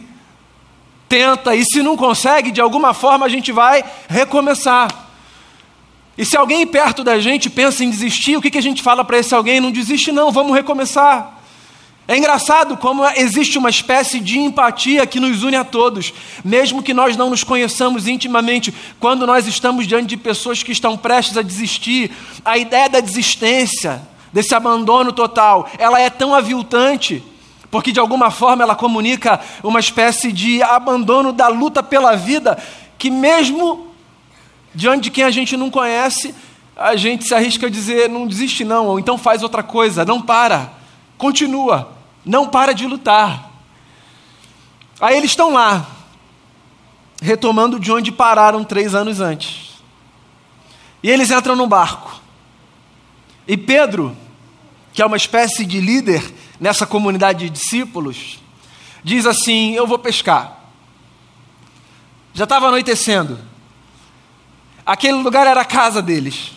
tenta, 1.09 1.57
e 1.57 1.65
se 1.65 1.83
não 1.83 1.97
consegue, 1.97 2.53
de 2.53 2.61
alguma 2.61 2.95
forma 2.95 3.27
a 3.27 3.29
gente 3.29 3.51
vai 3.51 3.85
recomeçar. 4.09 5.11
E 6.17 6.25
se 6.25 6.37
alguém 6.37 6.67
perto 6.67 7.03
da 7.03 7.19
gente 7.19 7.49
pensa 7.49 7.83
em 7.83 7.91
desistir, 7.91 8.37
o 8.37 8.43
que, 8.43 8.51
que 8.51 8.59
a 8.59 8.63
gente 8.63 8.83
fala 8.83 9.05
para 9.05 9.19
esse 9.19 9.35
alguém? 9.35 9.61
Não 9.61 9.71
desiste, 9.71 10.13
não, 10.13 10.31
vamos 10.31 10.55
recomeçar. 10.55 11.41
É 12.07 12.17
engraçado 12.17 12.77
como 12.77 13.07
existe 13.17 13.57
uma 13.57 13.71
espécie 13.71 14.19
de 14.19 14.39
empatia 14.39 15.07
que 15.07 15.21
nos 15.21 15.43
une 15.43 15.57
a 15.57 15.65
todos, 15.65 16.13
mesmo 16.45 16.83
que 16.83 16.93
nós 16.93 17.17
não 17.17 17.31
nos 17.31 17.45
conheçamos 17.45 18.09
intimamente, 18.09 18.75
quando 18.99 19.27
nós 19.27 19.47
estamos 19.47 19.87
diante 19.87 20.09
de 20.09 20.17
pessoas 20.17 20.63
que 20.63 20.73
estão 20.73 20.97
prestes 20.99 21.39
a 21.39 21.43
desistir, 21.43 22.11
a 22.45 22.59
ideia 22.59 22.89
da 22.89 23.01
desistência, 23.01 24.03
desse 24.33 24.55
abandono 24.55 25.13
total, 25.13 25.69
ela 25.79 26.01
é 26.01 26.11
tão 26.11 26.35
aviltante, 26.35 27.23
porque 27.71 27.93
de 27.93 28.01
alguma 28.01 28.31
forma 28.31 28.63
ela 28.63 28.75
comunica 28.75 29.41
uma 29.63 29.79
espécie 29.79 30.33
de 30.33 30.63
abandono 30.63 31.33
da 31.33 31.49
luta 31.49 31.83
pela 31.83 32.17
vida, 32.17 32.59
que 32.99 33.11
mesmo 33.11 33.92
diante 34.75 35.05
de 35.05 35.11
quem 35.11 35.25
a 35.25 35.31
gente 35.31 35.57
não 35.57 35.71
conhece, 35.71 36.35
a 36.77 36.97
gente 36.97 37.25
se 37.25 37.35
arrisca 37.35 37.67
a 37.67 37.71
dizer: 37.71 38.09
não 38.09 38.27
desiste, 38.27 38.65
não, 38.65 38.87
ou 38.87 38.99
então 38.99 39.17
faz 39.19 39.43
outra 39.43 39.63
coisa, 39.63 40.05
não 40.05 40.21
para 40.21 40.83
continua, 41.23 41.97
não 42.25 42.49
para 42.49 42.73
de 42.73 42.85
lutar. 42.85 43.53
Aí 45.01 45.17
eles 45.17 45.31
estão 45.31 45.53
lá, 45.53 45.87
retomando 47.23 47.79
de 47.79 47.93
onde 47.93 48.11
pararam 48.11 48.65
três 48.65 48.93
anos 48.93 49.21
antes. 49.21 49.81
E 51.01 51.09
eles 51.09 51.31
entram 51.31 51.55
no 51.55 51.69
barco. 51.69 52.21
E 53.47 53.57
Pedro, 53.57 54.17
que 54.93 55.01
é 55.01 55.07
uma 55.07 55.17
espécie 55.17 55.65
de 55.65 55.81
líder 55.81 56.23
nessa 56.59 56.85
comunidade 56.85 57.45
de 57.45 57.51
discípulos, 57.51 58.41
diz 59.05 59.25
assim: 59.25 59.75
Eu 59.75 59.87
vou 59.87 60.01
pescar. 60.01 60.59
Já 62.35 62.45
estava 62.45 62.67
anoitecendo. 62.67 63.39
Aquele 64.85 65.23
lugar 65.23 65.47
era 65.47 65.61
a 65.61 65.65
casa 65.65 66.03
deles. 66.03 66.53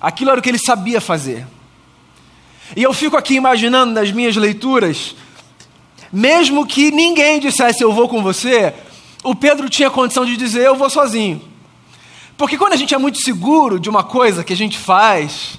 Aquilo 0.00 0.30
era 0.30 0.40
o 0.40 0.42
que 0.42 0.48
ele 0.48 0.58
sabia 0.58 1.00
fazer. 1.00 1.46
E 2.74 2.82
eu 2.82 2.92
fico 2.92 3.16
aqui 3.16 3.34
imaginando 3.34 3.92
nas 3.92 4.10
minhas 4.10 4.34
leituras, 4.34 5.14
mesmo 6.12 6.66
que 6.66 6.90
ninguém 6.90 7.38
dissesse 7.38 7.82
eu 7.82 7.92
vou 7.92 8.08
com 8.08 8.22
você, 8.22 8.74
o 9.22 9.34
Pedro 9.34 9.68
tinha 9.68 9.90
condição 9.90 10.24
de 10.24 10.36
dizer 10.36 10.66
eu 10.66 10.74
vou 10.74 10.88
sozinho. 10.88 11.42
Porque 12.36 12.58
quando 12.58 12.72
a 12.72 12.76
gente 12.76 12.94
é 12.94 12.98
muito 12.98 13.18
seguro 13.18 13.78
de 13.78 13.88
uma 13.88 14.02
coisa 14.02 14.42
que 14.42 14.52
a 14.52 14.56
gente 14.56 14.78
faz, 14.78 15.58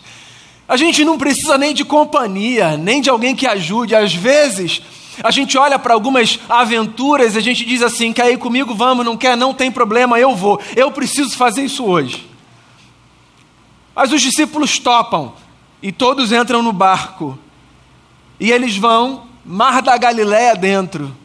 a 0.68 0.76
gente 0.76 1.06
não 1.06 1.18
precisa 1.18 1.58
nem 1.58 1.74
de 1.74 1.86
companhia, 1.86 2.76
nem 2.76 3.02
de 3.02 3.10
alguém 3.10 3.36
que 3.36 3.46
ajude. 3.46 3.96
Às 3.96 4.14
vezes, 4.14 4.82
a 5.22 5.32
gente 5.32 5.58
olha 5.58 5.78
para 5.78 5.94
algumas 5.94 6.40
aventuras 6.48 7.36
e 7.36 7.38
a 7.38 7.42
gente 7.42 7.66
diz 7.66 7.82
assim: 7.82 8.14
quer 8.14 8.32
ir 8.32 8.38
comigo? 8.38 8.74
Vamos, 8.74 9.06
não 9.06 9.18
quer? 9.18 9.36
Não 9.36 9.54
tem 9.54 9.72
problema, 9.72 10.20
eu 10.20 10.36
vou. 10.36 10.60
Eu 10.76 10.92
preciso 10.92 11.36
fazer 11.36 11.64
isso 11.64 11.84
hoje. 11.86 12.30
Mas 13.94 14.12
os 14.12 14.22
discípulos 14.22 14.80
topam 14.80 15.34
e 15.82 15.92
todos 15.92 16.32
entram 16.32 16.64
no 16.64 16.74
barco. 16.74 17.38
E 18.40 18.52
eles 18.52 18.76
vão, 18.78 19.28
mar 19.46 19.82
da 19.82 19.98
Galiléia 19.98 20.56
dentro. 20.56 21.16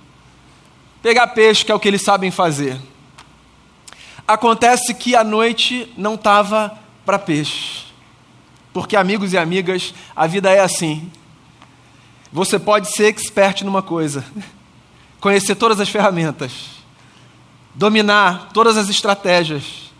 pegar 1.00 1.28
peixe, 1.28 1.64
que 1.64 1.72
é 1.72 1.74
o 1.74 1.80
que 1.80 1.88
eles 1.88 2.02
sabem 2.02 2.30
fazer. 2.30 2.78
Acontece 4.26 4.92
que 4.92 5.16
a 5.16 5.24
noite 5.24 5.90
não 5.96 6.14
estava 6.14 6.78
para 7.06 7.18
peixe. 7.18 7.86
Porque, 8.72 8.94
amigos 8.94 9.32
e 9.32 9.38
amigas, 9.38 9.94
a 10.14 10.26
vida 10.26 10.50
é 10.50 10.60
assim. 10.60 11.10
Você 12.32 12.58
pode 12.58 12.92
ser 12.92 13.06
expert 13.06 13.62
numa 13.64 13.82
coisa, 13.82 14.24
conhecer 15.18 15.54
todas 15.54 15.80
as 15.80 15.88
ferramentas, 15.88 16.52
dominar 17.74 18.50
todas 18.52 18.76
as 18.76 18.88
estratégias, 18.88 19.90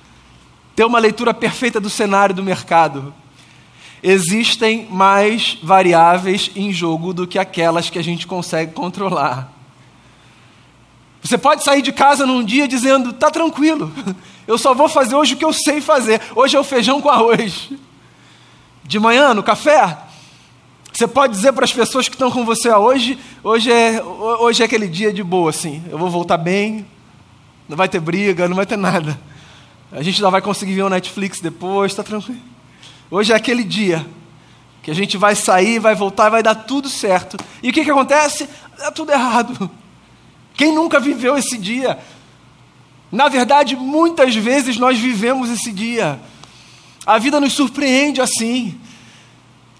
ter 0.76 0.84
uma 0.84 0.98
leitura 0.98 1.32
perfeita 1.32 1.80
do 1.80 1.88
cenário 1.88 2.34
do 2.34 2.42
mercado. 2.42 3.14
Existem 4.02 4.86
mais 4.90 5.58
variáveis 5.62 6.50
em 6.54 6.70
jogo 6.72 7.14
do 7.14 7.26
que 7.26 7.38
aquelas 7.38 7.88
que 7.88 7.98
a 7.98 8.04
gente 8.04 8.26
consegue 8.26 8.72
controlar. 8.72 9.52
Você 11.22 11.36
pode 11.36 11.64
sair 11.64 11.82
de 11.82 11.92
casa 11.92 12.26
num 12.26 12.44
dia 12.44 12.68
dizendo: 12.68 13.12
tá 13.12 13.30
tranquilo, 13.30 13.92
eu 14.46 14.58
só 14.58 14.74
vou 14.74 14.88
fazer 14.88 15.16
hoje 15.16 15.34
o 15.34 15.36
que 15.36 15.44
eu 15.44 15.52
sei 15.52 15.80
fazer. 15.80 16.20
Hoje 16.36 16.56
é 16.56 16.60
o 16.60 16.64
feijão 16.64 17.00
com 17.00 17.08
arroz. 17.08 17.70
De 18.84 18.98
manhã, 18.98 19.34
no 19.34 19.42
café, 19.42 19.98
você 20.98 21.06
pode 21.06 21.32
dizer 21.32 21.52
para 21.52 21.64
as 21.64 21.72
pessoas 21.72 22.08
que 22.08 22.16
estão 22.16 22.28
com 22.28 22.44
você 22.44 22.68
ah, 22.68 22.78
hoje, 22.80 23.16
hoje 23.44 23.70
é, 23.70 24.02
hoje 24.02 24.62
é 24.62 24.66
aquele 24.66 24.88
dia 24.88 25.12
de 25.12 25.22
boa, 25.22 25.50
assim. 25.50 25.80
Eu 25.88 25.96
vou 25.96 26.10
voltar 26.10 26.36
bem, 26.36 26.84
não 27.68 27.76
vai 27.76 27.88
ter 27.88 28.00
briga, 28.00 28.48
não 28.48 28.56
vai 28.56 28.66
ter 28.66 28.76
nada. 28.76 29.16
A 29.92 30.02
gente 30.02 30.16
ainda 30.16 30.28
vai 30.28 30.42
conseguir 30.42 30.74
ver 30.74 30.82
o 30.82 30.88
Netflix 30.88 31.38
depois, 31.38 31.92
está 31.92 32.02
tranquilo. 32.02 32.40
Hoje 33.08 33.32
é 33.32 33.36
aquele 33.36 33.62
dia 33.62 34.04
que 34.82 34.90
a 34.90 34.94
gente 34.94 35.16
vai 35.16 35.36
sair, 35.36 35.78
vai 35.78 35.94
voltar, 35.94 36.30
vai 36.30 36.42
dar 36.42 36.56
tudo 36.56 36.88
certo. 36.88 37.36
E 37.62 37.70
o 37.70 37.72
que, 37.72 37.84
que 37.84 37.90
acontece? 37.92 38.48
Dá 38.76 38.90
tudo 38.90 39.12
errado. 39.12 39.70
Quem 40.54 40.74
nunca 40.74 40.98
viveu 40.98 41.38
esse 41.38 41.56
dia? 41.56 41.96
Na 43.12 43.28
verdade, 43.28 43.76
muitas 43.76 44.34
vezes 44.34 44.78
nós 44.78 44.98
vivemos 44.98 45.48
esse 45.48 45.70
dia. 45.70 46.18
A 47.06 47.18
vida 47.18 47.38
nos 47.38 47.52
surpreende 47.52 48.20
assim. 48.20 48.80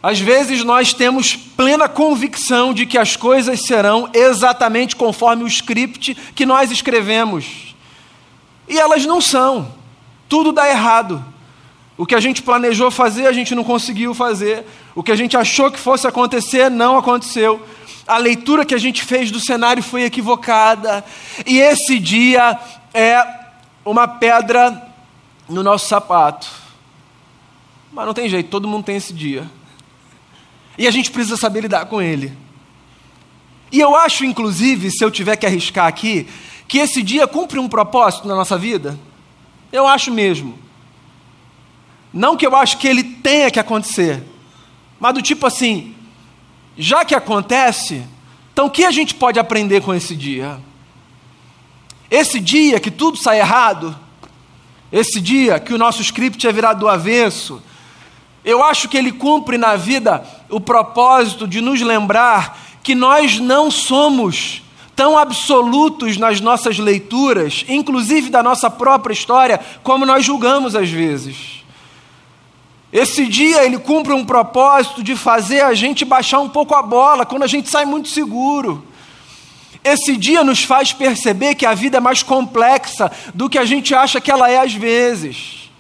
Às 0.02 0.20
vezes 0.20 0.62
nós 0.62 0.92
temos 0.92 1.34
plena 1.34 1.88
convicção 1.88 2.72
de 2.72 2.86
que 2.86 2.96
as 2.96 3.16
coisas 3.16 3.60
serão 3.66 4.08
exatamente 4.12 4.94
conforme 4.94 5.44
o 5.44 5.48
script 5.48 6.14
que 6.34 6.46
nós 6.46 6.70
escrevemos. 6.70 7.74
E 8.68 8.78
elas 8.78 9.04
não 9.04 9.20
são. 9.20 9.74
Tudo 10.28 10.52
dá 10.52 10.68
errado. 10.68 11.24
O 11.96 12.06
que 12.06 12.14
a 12.14 12.20
gente 12.20 12.42
planejou 12.42 12.90
fazer, 12.90 13.26
a 13.26 13.32
gente 13.32 13.54
não 13.54 13.64
conseguiu 13.64 14.14
fazer. 14.14 14.64
O 14.94 15.02
que 15.02 15.10
a 15.10 15.16
gente 15.16 15.36
achou 15.36 15.70
que 15.70 15.80
fosse 15.80 16.06
acontecer, 16.06 16.70
não 16.70 16.96
aconteceu 16.96 17.60
a 18.08 18.16
leitura 18.16 18.64
que 18.64 18.74
a 18.74 18.78
gente 18.78 19.04
fez 19.04 19.30
do 19.30 19.38
cenário 19.38 19.82
foi 19.82 20.04
equivocada, 20.04 21.04
e 21.46 21.58
esse 21.58 21.98
dia 21.98 22.58
é 22.94 23.22
uma 23.84 24.08
pedra 24.08 24.90
no 25.46 25.62
nosso 25.62 25.86
sapato. 25.86 26.48
Mas 27.92 28.06
não 28.06 28.14
tem 28.14 28.28
jeito, 28.28 28.48
todo 28.48 28.66
mundo 28.66 28.84
tem 28.84 28.96
esse 28.96 29.12
dia. 29.12 29.48
E 30.78 30.86
a 30.86 30.90
gente 30.92 31.10
precisa 31.10 31.36
saber 31.36 31.62
lidar 31.62 31.86
com 31.86 32.00
ele. 32.00 32.32
E 33.70 33.80
eu 33.80 33.96
acho, 33.96 34.24
inclusive, 34.24 34.90
se 34.90 35.04
eu 35.04 35.10
tiver 35.10 35.36
que 35.36 35.44
arriscar 35.44 35.86
aqui, 35.86 36.26
que 36.68 36.78
esse 36.78 37.02
dia 37.02 37.26
cumpre 37.26 37.58
um 37.58 37.68
propósito 37.68 38.28
na 38.28 38.34
nossa 38.36 38.56
vida. 38.56 38.98
Eu 39.72 39.86
acho 39.86 40.12
mesmo. 40.12 40.56
Não 42.12 42.36
que 42.36 42.46
eu 42.46 42.54
acho 42.54 42.78
que 42.78 42.86
ele 42.86 43.02
tenha 43.02 43.50
que 43.50 43.58
acontecer, 43.58 44.22
mas 44.98 45.14
do 45.14 45.20
tipo 45.20 45.46
assim, 45.46 45.94
já 46.76 47.04
que 47.04 47.14
acontece, 47.14 48.02
então 48.52 48.66
o 48.66 48.70
que 48.70 48.84
a 48.84 48.90
gente 48.90 49.14
pode 49.14 49.38
aprender 49.38 49.82
com 49.82 49.94
esse 49.94 50.16
dia? 50.16 50.58
Esse 52.10 52.40
dia 52.40 52.80
que 52.80 52.90
tudo 52.90 53.18
sai 53.18 53.40
errado, 53.40 53.96
esse 54.90 55.20
dia 55.20 55.60
que 55.60 55.74
o 55.74 55.78
nosso 55.78 56.00
script 56.00 56.46
é 56.46 56.52
virado 56.52 56.80
do 56.80 56.88
avesso, 56.88 57.62
eu 58.42 58.64
acho 58.64 58.88
que 58.88 58.96
ele 58.96 59.12
cumpre 59.12 59.58
na 59.58 59.76
vida 59.76 60.24
o 60.48 60.60
propósito 60.60 61.46
de 61.46 61.60
nos 61.60 61.80
lembrar 61.80 62.58
que 62.82 62.94
nós 62.94 63.38
não 63.38 63.70
somos 63.70 64.62
tão 64.96 65.16
absolutos 65.16 66.16
nas 66.16 66.40
nossas 66.40 66.78
leituras, 66.78 67.64
inclusive 67.68 68.30
da 68.30 68.42
nossa 68.42 68.68
própria 68.68 69.12
história, 69.12 69.60
como 69.82 70.04
nós 70.04 70.24
julgamos 70.24 70.74
às 70.74 70.90
vezes. 70.90 71.62
Esse 72.92 73.26
dia 73.26 73.64
ele 73.64 73.78
cumpre 73.78 74.12
um 74.12 74.24
propósito 74.24 75.02
de 75.02 75.14
fazer 75.14 75.60
a 75.60 75.74
gente 75.74 76.04
baixar 76.04 76.40
um 76.40 76.48
pouco 76.48 76.74
a 76.74 76.82
bola 76.82 77.26
quando 77.26 77.42
a 77.42 77.46
gente 77.46 77.68
sai 77.68 77.84
muito 77.84 78.08
seguro. 78.08 78.82
Esse 79.84 80.16
dia 80.16 80.42
nos 80.42 80.64
faz 80.64 80.92
perceber 80.92 81.54
que 81.54 81.66
a 81.66 81.74
vida 81.74 81.98
é 81.98 82.00
mais 82.00 82.22
complexa 82.22 83.12
do 83.34 83.48
que 83.48 83.58
a 83.58 83.64
gente 83.64 83.94
acha 83.94 84.20
que 84.20 84.30
ela 84.30 84.50
é 84.50 84.58
às 84.58 84.74
vezes. 84.74 85.70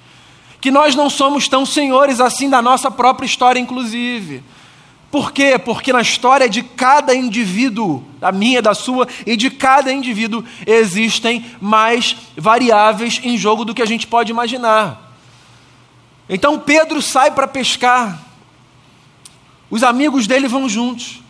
Que 0.60 0.70
nós 0.70 0.94
não 0.94 1.08
somos 1.10 1.48
tão 1.48 1.64
senhores 1.64 2.20
assim 2.20 2.48
da 2.48 2.60
nossa 2.60 2.90
própria 2.90 3.26
história, 3.26 3.58
inclusive. 3.58 4.42
Por 5.10 5.32
quê? 5.32 5.58
Porque 5.58 5.92
na 5.92 6.02
história 6.02 6.48
de 6.48 6.62
cada 6.62 7.14
indivíduo, 7.14 8.04
da 8.20 8.30
minha, 8.30 8.60
da 8.60 8.74
sua 8.74 9.08
e 9.26 9.36
de 9.36 9.50
cada 9.50 9.90
indivíduo, 9.90 10.44
existem 10.66 11.46
mais 11.60 12.14
variáveis 12.36 13.18
em 13.22 13.38
jogo 13.38 13.64
do 13.64 13.74
que 13.74 13.80
a 13.80 13.86
gente 13.86 14.06
pode 14.06 14.30
imaginar. 14.30 15.14
Então 16.28 16.58
Pedro 16.58 17.00
sai 17.00 17.30
para 17.30 17.48
pescar. 17.48 18.22
Os 19.70 19.82
amigos 19.82 20.26
dele 20.26 20.46
vão 20.46 20.68
juntos. 20.68 21.22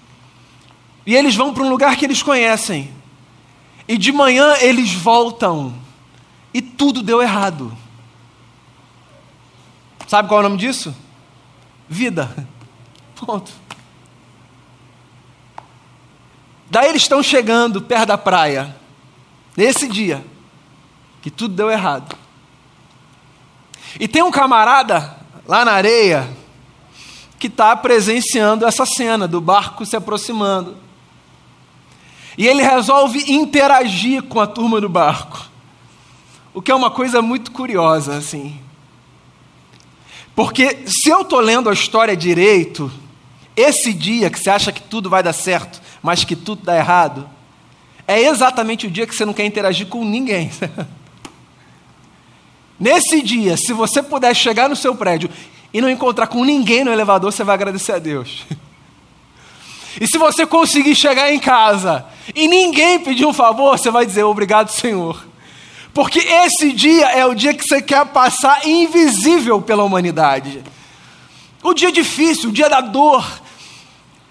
E 1.06 1.14
eles 1.14 1.36
vão 1.36 1.54
para 1.54 1.62
um 1.62 1.70
lugar 1.70 1.96
que 1.96 2.04
eles 2.04 2.22
conhecem. 2.22 2.92
E 3.86 3.96
de 3.96 4.10
manhã 4.10 4.56
eles 4.60 4.92
voltam. 4.92 5.72
E 6.52 6.60
tudo 6.60 7.00
deu 7.00 7.22
errado. 7.22 7.72
Sabe 10.08 10.28
qual 10.28 10.40
é 10.40 10.46
o 10.46 10.48
nome 10.48 10.58
disso? 10.60 10.94
Vida. 11.88 12.48
Ponto. 13.14 13.67
Daí 16.70 16.88
eles 16.88 17.02
estão 17.02 17.22
chegando 17.22 17.80
perto 17.80 18.08
da 18.08 18.18
praia. 18.18 18.76
Nesse 19.56 19.88
dia. 19.88 20.24
Que 21.22 21.30
tudo 21.30 21.54
deu 21.54 21.70
errado. 21.70 22.16
E 23.98 24.06
tem 24.06 24.22
um 24.22 24.30
camarada 24.30 25.16
lá 25.46 25.64
na 25.64 25.72
areia 25.72 26.28
que 27.38 27.46
está 27.46 27.74
presenciando 27.76 28.66
essa 28.66 28.84
cena 28.84 29.26
do 29.26 29.40
barco 29.40 29.86
se 29.86 29.96
aproximando. 29.96 30.76
E 32.36 32.46
ele 32.46 32.62
resolve 32.62 33.32
interagir 33.32 34.22
com 34.22 34.40
a 34.40 34.46
turma 34.46 34.80
do 34.80 34.88
barco. 34.88 35.48
O 36.52 36.62
que 36.62 36.70
é 36.70 36.74
uma 36.74 36.90
coisa 36.90 37.22
muito 37.22 37.50
curiosa, 37.50 38.16
assim. 38.16 38.60
Porque 40.34 40.84
se 40.86 41.08
eu 41.08 41.22
estou 41.22 41.40
lendo 41.40 41.68
a 41.68 41.72
história 41.72 42.16
direito, 42.16 42.90
esse 43.56 43.92
dia 43.92 44.30
que 44.30 44.38
você 44.38 44.50
acha 44.50 44.70
que 44.70 44.80
tudo 44.80 45.10
vai 45.10 45.22
dar 45.22 45.32
certo, 45.32 45.80
mas 46.08 46.24
que 46.24 46.34
tudo 46.34 46.62
dá 46.64 46.74
errado, 46.74 47.28
é 48.06 48.22
exatamente 48.22 48.86
o 48.86 48.90
dia 48.90 49.06
que 49.06 49.14
você 49.14 49.26
não 49.26 49.34
quer 49.34 49.44
interagir 49.44 49.88
com 49.88 50.02
ninguém. 50.02 50.50
Nesse 52.80 53.20
dia, 53.20 53.58
se 53.58 53.74
você 53.74 54.02
puder 54.02 54.34
chegar 54.34 54.70
no 54.70 54.74
seu 54.74 54.94
prédio 54.94 55.28
e 55.70 55.82
não 55.82 55.90
encontrar 55.90 56.26
com 56.28 56.46
ninguém 56.46 56.82
no 56.82 56.90
elevador, 56.90 57.30
você 57.30 57.44
vai 57.44 57.52
agradecer 57.52 57.92
a 57.92 57.98
Deus. 57.98 58.46
E 60.00 60.06
se 60.06 60.16
você 60.16 60.46
conseguir 60.46 60.94
chegar 60.94 61.30
em 61.32 61.40
casa 61.40 62.06
e 62.32 62.46
ninguém 62.46 63.00
pedir 63.00 63.26
um 63.26 63.32
favor, 63.32 63.76
você 63.76 63.90
vai 63.90 64.06
dizer 64.06 64.22
obrigado, 64.22 64.70
Senhor. 64.70 65.26
Porque 65.92 66.20
esse 66.20 66.72
dia 66.72 67.10
é 67.10 67.26
o 67.26 67.34
dia 67.34 67.52
que 67.52 67.66
você 67.66 67.82
quer 67.82 68.06
passar 68.06 68.64
invisível 68.66 69.60
pela 69.60 69.82
humanidade. 69.82 70.62
O 71.64 71.74
dia 71.74 71.90
difícil, 71.90 72.48
o 72.50 72.52
dia 72.52 72.70
da 72.70 72.80
dor, 72.80 73.26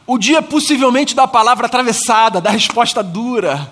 o 0.08 0.18
dia 0.18 0.42
possivelmente 0.42 1.14
da 1.14 1.28
palavra 1.28 1.66
atravessada, 1.66 2.40
da 2.40 2.50
resposta 2.50 3.04
dura. 3.04 3.72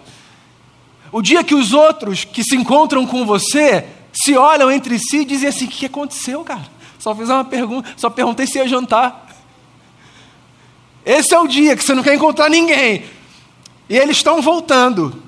O 1.12 1.22
dia 1.22 1.46
que 1.46 1.56
os 1.56 1.72
outros 1.72 2.25
que 2.25 2.44
se 2.44 2.58
encontram 2.58 3.08
com 3.08 3.25
você 3.25 3.88
se 4.12 4.36
olham 4.36 4.70
entre 4.70 5.00
si 5.00 5.20
e 5.20 5.25
dizem 5.25 5.48
assim: 5.48 5.65
o 5.65 5.70
que 5.70 5.86
aconteceu, 5.86 6.44
cara? 6.44 6.65
Só 7.00 7.15
fiz 7.15 7.30
uma 7.30 7.46
pergunta, 7.46 7.89
só 7.96 8.10
perguntei 8.10 8.46
se 8.46 8.58
ia 8.58 8.68
jantar. 8.68 9.25
Esse 11.06 11.34
é 11.34 11.39
o 11.39 11.48
dia 11.48 11.75
que 11.77 11.84
você 11.84 11.96
não 11.96 12.04
quer 12.04 12.15
encontrar 12.15 12.50
ninguém. 12.50 13.06
E 13.88 13.96
eles 13.96 14.18
estão 14.18 14.42
voltando. 14.42 15.24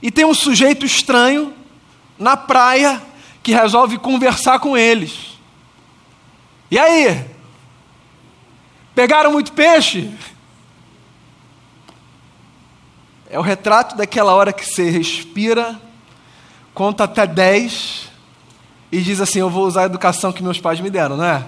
E 0.00 0.10
tem 0.10 0.24
um 0.24 0.32
sujeito 0.32 0.86
estranho 0.86 1.52
na 2.18 2.36
praia 2.36 3.02
que 3.42 3.52
resolve 3.52 3.98
conversar 3.98 4.60
com 4.60 4.76
eles. 4.76 5.36
E 6.70 6.78
aí? 6.78 7.35
Pegaram 8.96 9.30
muito 9.30 9.52
peixe? 9.52 10.10
É 13.28 13.38
o 13.38 13.42
retrato 13.42 13.94
daquela 13.94 14.34
hora 14.34 14.54
que 14.54 14.64
você 14.64 14.88
respira 14.88 15.78
conta 16.72 17.04
até 17.04 17.26
10 17.26 18.10
e 18.90 19.02
diz 19.02 19.20
assim: 19.20 19.40
Eu 19.40 19.50
vou 19.50 19.66
usar 19.66 19.82
a 19.82 19.84
educação 19.84 20.32
que 20.32 20.42
meus 20.42 20.58
pais 20.58 20.80
me 20.80 20.88
deram, 20.88 21.18
não 21.18 21.24
é? 21.26 21.46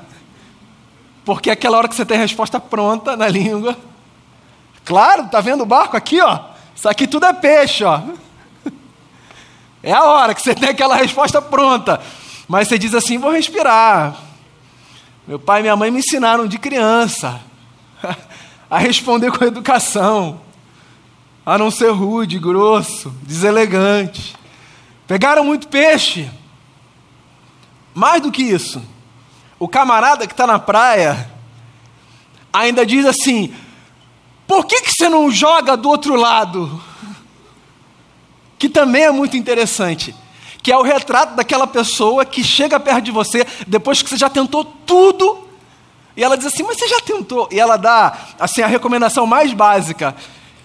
Porque 1.25 1.49
é 1.49 1.55
aquela 1.55 1.79
hora 1.79 1.89
que 1.89 1.95
você 1.95 2.05
tem 2.05 2.19
a 2.19 2.21
resposta 2.21 2.61
pronta 2.61 3.17
na 3.17 3.29
língua. 3.33 3.75
Claro, 4.85 5.29
tá 5.29 5.41
vendo 5.41 5.63
o 5.63 5.67
barco 5.67 5.97
aqui, 5.97 6.21
ó? 6.21 6.41
Isso 6.77 6.87
aqui 6.87 7.07
tudo 7.07 7.25
é 7.25 7.33
peixe, 7.33 7.83
ó. 7.83 8.03
É 9.83 9.93
a 9.93 10.05
hora 10.05 10.35
que 10.35 10.43
você 10.43 10.55
tem 10.55 10.69
aquela 10.69 10.97
resposta 10.97 11.41
pronta. 11.41 11.99
Mas 12.47 12.69
você 12.69 12.79
diz 12.79 12.93
assim: 12.93 13.17
vou 13.17 13.31
respirar. 13.31 14.28
Meu 15.29 15.39
pai 15.39 15.61
e 15.61 15.63
minha 15.65 15.77
mãe 15.77 15.91
me 15.91 15.99
ensinaram 15.99 16.47
de 16.47 16.57
criança 16.57 17.39
a 18.71 18.79
responder 18.79 19.31
com 19.31 19.45
educação, 19.45 20.41
a 21.45 21.59
não 21.59 21.71
ser 21.71 21.91
rude, 21.91 22.39
grosso, 22.39 23.11
deselegante. 23.25 24.35
Pegaram 25.07 25.45
muito 25.45 25.69
peixe. 25.69 26.31
Mais 27.95 28.23
do 28.23 28.33
que 28.33 28.43
isso, 28.43 28.83
o 29.59 29.69
camarada 29.69 30.27
que 30.27 30.33
está 30.33 30.47
na 30.47 30.59
praia 30.59 31.31
ainda 32.51 32.87
diz 32.87 33.05
assim: 33.05 33.55
por 34.47 34.65
que, 34.65 34.81
que 34.81 34.91
você 34.95 35.11
não 35.11 35.31
joga 35.31 35.77
do 35.77 35.91
outro 35.91 36.17
lado? 36.17 36.83
Que 38.59 38.69
também 38.69 39.03
é 39.03 39.11
muito 39.13 39.37
interessante. 39.37 40.13
Que 40.69 40.73
é 40.73 40.77
o 40.77 40.83
retrato 40.83 41.35
daquela 41.35 41.67
pessoa 41.67 42.27
que 42.27 42.45
chega 42.45 42.79
perto 42.79 43.01
de 43.01 43.11
você 43.11 43.47
depois 43.67 44.03
que 44.03 44.11
você 44.11 44.19
já 44.19 44.29
tentou 44.29 44.63
tudo. 44.63 45.49
E 46.15 46.23
ela 46.23 46.37
diz 46.37 46.45
assim: 46.45 46.63
Mas 46.63 46.77
você 46.77 46.87
já 46.89 47.01
tentou? 47.01 47.49
E 47.51 47.59
ela 47.59 47.79
dá 47.79 48.15
assim, 48.39 48.61
a 48.61 48.67
recomendação 48.67 49.27
mais 49.27 49.55
básica. 49.55 50.15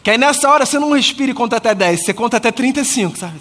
Que 0.03 0.11
aí 0.11 0.17
nessa 0.17 0.49
hora 0.49 0.65
você 0.65 0.77
não 0.77 0.91
respire 0.91 1.31
e 1.31 1.33
conta 1.33 1.55
até 1.55 1.73
10, 1.73 2.03
você 2.03 2.13
conta 2.13 2.35
até 2.35 2.51
35, 2.51 3.17
sabe? 3.17 3.39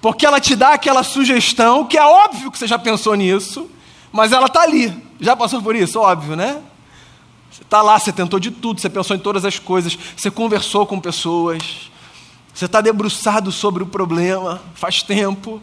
Porque 0.00 0.24
ela 0.24 0.38
te 0.40 0.54
dá 0.54 0.74
aquela 0.74 1.02
sugestão, 1.02 1.84
que 1.86 1.98
é 1.98 2.04
óbvio 2.04 2.52
que 2.52 2.56
você 2.56 2.68
já 2.68 2.78
pensou 2.78 3.16
nisso, 3.16 3.68
mas 4.12 4.30
ela 4.30 4.46
está 4.46 4.60
ali. 4.60 4.96
Já 5.18 5.34
passou 5.34 5.60
por 5.60 5.74
isso? 5.74 5.98
Óbvio, 5.98 6.36
né? 6.36 6.62
Você 7.50 7.62
está 7.62 7.82
lá, 7.82 7.98
você 7.98 8.12
tentou 8.12 8.38
de 8.38 8.52
tudo, 8.52 8.80
você 8.80 8.88
pensou 8.88 9.16
em 9.16 9.18
todas 9.18 9.44
as 9.44 9.58
coisas, 9.58 9.98
você 10.16 10.30
conversou 10.30 10.86
com 10.86 11.00
pessoas, 11.00 11.90
você 12.54 12.66
está 12.66 12.80
debruçado 12.80 13.50
sobre 13.50 13.82
o 13.82 13.86
problema 13.86 14.62
faz 14.74 15.02
tempo, 15.02 15.60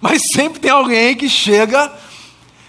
mas 0.00 0.30
sempre 0.32 0.58
tem 0.58 0.70
alguém 0.70 1.14
que 1.14 1.28
chega 1.28 1.92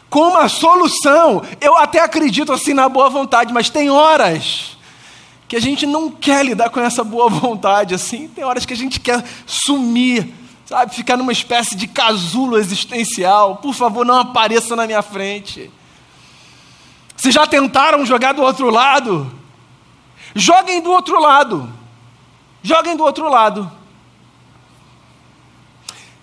com 0.09 0.27
uma 0.27 0.49
solução. 0.49 1.41
Eu 1.61 1.77
até 1.77 2.01
acredito 2.01 2.51
assim 2.51 2.73
na 2.73 2.89
boa 2.89 3.09
vontade, 3.09 3.53
mas 3.53 3.69
tem 3.69 3.89
horas 3.89 4.77
que 5.47 5.55
a 5.55 5.61
gente 5.61 5.85
não 5.85 6.11
quer 6.11 6.45
lidar 6.45 6.69
com 6.71 6.81
essa 6.81 7.05
boa 7.05 7.29
vontade 7.29 7.95
assim, 7.95 8.27
tem 8.27 8.43
horas 8.43 8.65
que 8.65 8.73
a 8.73 8.77
gente 8.77 8.99
quer 8.99 9.23
sumir, 9.45 10.33
sabe, 10.65 10.93
ficar 10.93 11.15
numa 11.15 11.31
espécie 11.31 11.75
de 11.77 11.87
casulo 11.87 12.57
existencial. 12.57 13.57
Por 13.57 13.73
favor, 13.73 14.05
não 14.05 14.19
apareça 14.19 14.75
na 14.75 14.85
minha 14.85 15.01
frente. 15.01 15.71
Se 17.15 17.31
já 17.31 17.47
tentaram 17.47 18.05
jogar 18.05 18.33
do 18.33 18.41
outro 18.41 18.69
lado, 18.69 19.31
joguem 20.35 20.81
do 20.81 20.91
outro 20.91 21.17
lado. 21.21 21.82
Joguem 22.65 22.95
do 22.95 23.03
outro 23.03 23.29
lado. 23.29 23.69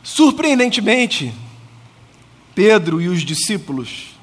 Surpreendentemente, 0.02 1.34
Pedro 2.54 2.98
e 2.98 3.08
os 3.08 3.20
discípulos, 3.20 4.18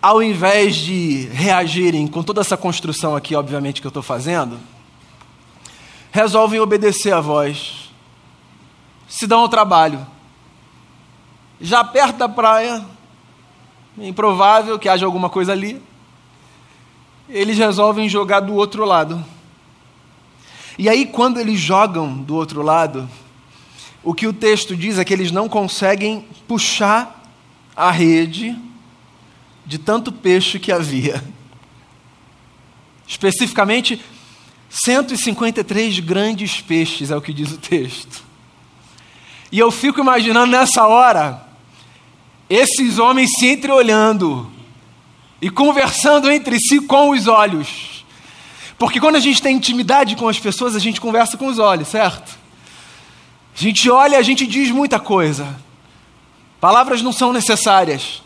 ao 0.00 0.22
invés 0.22 0.76
de 0.76 1.26
reagirem 1.26 2.06
com 2.06 2.22
toda 2.22 2.40
essa 2.40 2.56
construção 2.56 3.14
aqui, 3.14 3.36
obviamente, 3.36 3.82
que 3.82 3.86
eu 3.86 3.90
estou 3.90 4.02
fazendo, 4.02 4.58
resolvem 6.10 6.58
obedecer 6.58 7.12
a 7.12 7.20
voz, 7.20 7.90
se 9.06 9.26
dão 9.26 9.40
ao 9.40 9.48
trabalho. 9.50 10.06
Já 11.60 11.84
perto 11.84 12.16
da 12.16 12.30
praia, 12.30 12.82
é 13.98 14.08
improvável 14.08 14.78
que 14.78 14.88
haja 14.88 15.04
alguma 15.04 15.28
coisa 15.28 15.52
ali, 15.52 15.82
eles 17.28 17.58
resolvem 17.58 18.08
jogar 18.08 18.40
do 18.40 18.54
outro 18.54 18.86
lado. 18.86 19.35
E 20.78 20.88
aí, 20.88 21.06
quando 21.06 21.38
eles 21.38 21.58
jogam 21.58 22.16
do 22.16 22.34
outro 22.34 22.62
lado, 22.62 23.08
o 24.02 24.14
que 24.14 24.26
o 24.26 24.32
texto 24.32 24.76
diz 24.76 24.98
é 24.98 25.04
que 25.04 25.12
eles 25.12 25.30
não 25.30 25.48
conseguem 25.48 26.24
puxar 26.46 27.22
a 27.74 27.90
rede 27.90 28.56
de 29.64 29.78
tanto 29.78 30.12
peixe 30.12 30.58
que 30.58 30.70
havia. 30.70 31.22
Especificamente, 33.06 34.00
153 34.68 35.98
grandes 36.00 36.60
peixes, 36.60 37.10
é 37.10 37.16
o 37.16 37.20
que 37.20 37.32
diz 37.32 37.52
o 37.52 37.58
texto. 37.58 38.24
E 39.50 39.58
eu 39.58 39.70
fico 39.70 40.00
imaginando 40.00 40.52
nessa 40.52 40.86
hora, 40.86 41.46
esses 42.48 42.98
homens 42.98 43.30
se 43.38 43.46
entreolhando 43.46 44.50
e 45.40 45.50
conversando 45.50 46.30
entre 46.30 46.60
si 46.60 46.80
com 46.80 47.10
os 47.10 47.26
olhos. 47.26 47.95
Porque 48.78 49.00
quando 49.00 49.16
a 49.16 49.20
gente 49.20 49.40
tem 49.40 49.56
intimidade 49.56 50.16
com 50.16 50.28
as 50.28 50.38
pessoas, 50.38 50.76
a 50.76 50.78
gente 50.78 51.00
conversa 51.00 51.36
com 51.36 51.46
os 51.46 51.58
olhos, 51.58 51.88
certo? 51.88 52.36
A 53.56 53.58
gente 53.58 53.88
olha, 53.88 54.18
a 54.18 54.22
gente 54.22 54.46
diz 54.46 54.70
muita 54.70 55.00
coisa. 55.00 55.58
Palavras 56.60 57.00
não 57.00 57.12
são 57.12 57.32
necessárias. 57.32 58.22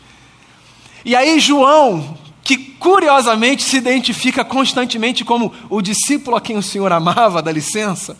E 1.05 1.15
aí, 1.15 1.39
João, 1.39 2.17
que 2.43 2.57
curiosamente 2.57 3.63
se 3.63 3.77
identifica 3.77 4.43
constantemente 4.43 5.23
como 5.23 5.53
o 5.69 5.81
discípulo 5.81 6.35
a 6.35 6.41
quem 6.41 6.57
o 6.57 6.63
Senhor 6.63 6.91
amava, 6.91 7.41
dá 7.41 7.51
licença, 7.51 8.17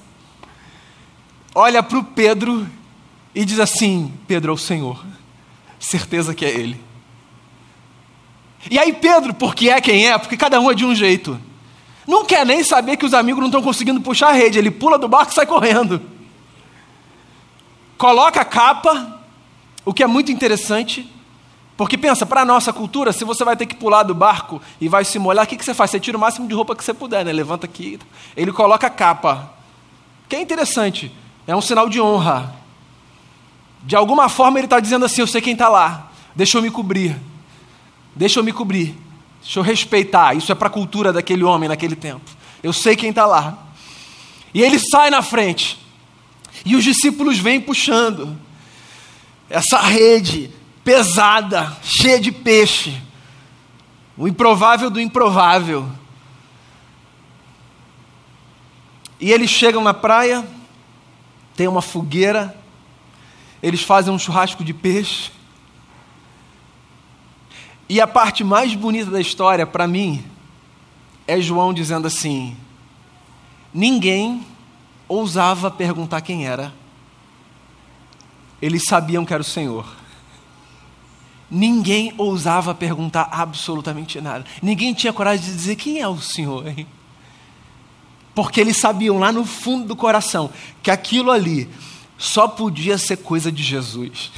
olha 1.53 1.83
para 1.83 1.97
o 1.97 2.03
Pedro 2.03 2.67
e 3.35 3.43
diz 3.43 3.59
assim: 3.59 4.13
Pedro 4.25 4.51
é 4.51 4.55
o 4.55 4.57
Senhor, 4.57 5.03
certeza 5.79 6.33
que 6.33 6.45
é 6.45 6.49
Ele. 6.49 6.79
E 8.69 8.79
aí, 8.79 8.93
Pedro, 8.93 9.33
porque 9.33 9.69
é 9.69 9.81
quem 9.81 10.07
é, 10.07 10.17
porque 10.17 10.37
cada 10.37 10.59
um 10.61 10.71
é 10.71 10.73
de 10.73 10.85
um 10.85 10.95
jeito. 10.95 11.39
Não 12.07 12.25
quer 12.25 12.45
nem 12.45 12.63
saber 12.63 12.97
que 12.97 13.05
os 13.05 13.13
amigos 13.13 13.39
não 13.39 13.47
estão 13.47 13.61
conseguindo 13.61 14.01
puxar 14.01 14.29
a 14.29 14.33
rede. 14.33 14.57
Ele 14.57 14.71
pula 14.71 14.97
do 14.97 15.07
barco 15.07 15.31
e 15.31 15.35
sai 15.35 15.45
correndo. 15.45 16.01
Coloca 17.97 18.41
a 18.41 18.45
capa, 18.45 19.21
o 19.85 19.93
que 19.93 20.03
é 20.03 20.07
muito 20.07 20.31
interessante. 20.31 21.09
Porque 21.77 21.97
pensa, 21.97 22.25
para 22.25 22.41
a 22.41 22.45
nossa 22.45 22.73
cultura, 22.73 23.11
se 23.11 23.23
você 23.23 23.43
vai 23.43 23.55
ter 23.55 23.65
que 23.65 23.75
pular 23.75 24.03
do 24.03 24.13
barco 24.13 24.61
e 24.79 24.87
vai 24.87 25.03
se 25.03 25.17
molhar, 25.17 25.45
o 25.45 25.47
que, 25.47 25.57
que 25.57 25.65
você 25.65 25.73
faz? 25.73 25.91
Você 25.91 25.99
tira 25.99 26.17
o 26.17 26.19
máximo 26.19 26.47
de 26.47 26.53
roupa 26.53 26.75
que 26.75 26.83
você 26.83 26.93
puder, 26.93 27.25
né? 27.25 27.31
Levanta 27.31 27.65
aqui. 27.65 27.99
Ele 28.35 28.51
coloca 28.51 28.87
a 28.87 28.89
capa. 28.89 29.51
Que 30.27 30.35
é 30.35 30.41
interessante. 30.41 31.11
É 31.47 31.55
um 31.55 31.61
sinal 31.61 31.89
de 31.89 31.99
honra. 31.99 32.55
De 33.83 33.95
alguma 33.95 34.29
forma 34.29 34.59
ele 34.59 34.65
está 34.65 34.79
dizendo 34.79 35.05
assim: 35.05 35.21
eu 35.21 35.27
sei 35.27 35.41
quem 35.41 35.53
está 35.53 35.69
lá. 35.69 36.11
Deixa 36.35 36.57
eu 36.57 36.61
me 36.61 36.69
cobrir. 36.69 37.19
Deixa 38.15 38.39
eu 38.39 38.43
me 38.43 38.51
cobrir. 38.51 38.95
Deixa 39.41 39.59
eu 39.59 39.63
respeitar. 39.63 40.35
Isso 40.35 40.51
é 40.51 40.55
para 40.55 40.67
a 40.67 40.71
cultura 40.71 41.11
daquele 41.11 41.43
homem 41.43 41.67
naquele 41.67 41.95
tempo. 41.95 42.29
Eu 42.61 42.71
sei 42.71 42.95
quem 42.95 43.09
está 43.09 43.25
lá. 43.25 43.57
E 44.53 44.61
ele 44.61 44.79
sai 44.79 45.09
na 45.09 45.21
frente. 45.21 45.79
E 46.65 46.75
os 46.75 46.83
discípulos 46.83 47.39
vêm 47.39 47.59
puxando 47.59 48.37
essa 49.49 49.79
rede 49.79 50.51
pesada, 50.83 51.77
cheia 51.81 52.19
de 52.19 52.31
peixe. 52.31 52.95
O 54.17 54.27
improvável 54.27 54.89
do 54.89 54.99
improvável. 54.99 55.89
E 59.19 59.31
eles 59.31 59.49
chegam 59.49 59.83
na 59.83 59.93
praia, 59.93 60.47
tem 61.55 61.67
uma 61.67 61.81
fogueira, 61.81 62.57
eles 63.61 63.81
fazem 63.81 64.11
um 64.13 64.17
churrasco 64.17 64.63
de 64.63 64.73
peixe. 64.73 65.31
E 67.91 67.99
a 67.99 68.07
parte 68.07 68.41
mais 68.41 68.73
bonita 68.73 69.11
da 69.11 69.19
história, 69.19 69.67
para 69.67 69.85
mim, 69.85 70.23
é 71.27 71.41
João 71.41 71.73
dizendo 71.73 72.07
assim: 72.07 72.55
ninguém 73.73 74.47
ousava 75.09 75.69
perguntar 75.69 76.21
quem 76.21 76.47
era, 76.47 76.73
eles 78.61 78.83
sabiam 78.85 79.25
que 79.25 79.33
era 79.33 79.41
o 79.41 79.43
Senhor. 79.43 79.85
Ninguém 81.49 82.13
ousava 82.17 82.73
perguntar 82.73 83.27
absolutamente 83.29 84.21
nada. 84.21 84.45
Ninguém 84.61 84.93
tinha 84.93 85.11
coragem 85.11 85.45
de 85.45 85.53
dizer 85.53 85.75
quem 85.75 85.99
é 85.99 86.07
o 86.07 86.17
Senhor, 86.17 86.65
hein? 86.65 86.87
Porque 88.33 88.61
eles 88.61 88.77
sabiam 88.77 89.19
lá 89.19 89.33
no 89.33 89.43
fundo 89.43 89.85
do 89.85 89.97
coração 89.97 90.49
que 90.81 90.89
aquilo 90.89 91.29
ali 91.29 91.69
só 92.17 92.47
podia 92.47 92.97
ser 92.97 93.17
coisa 93.17 93.51
de 93.51 93.61
Jesus. 93.61 94.31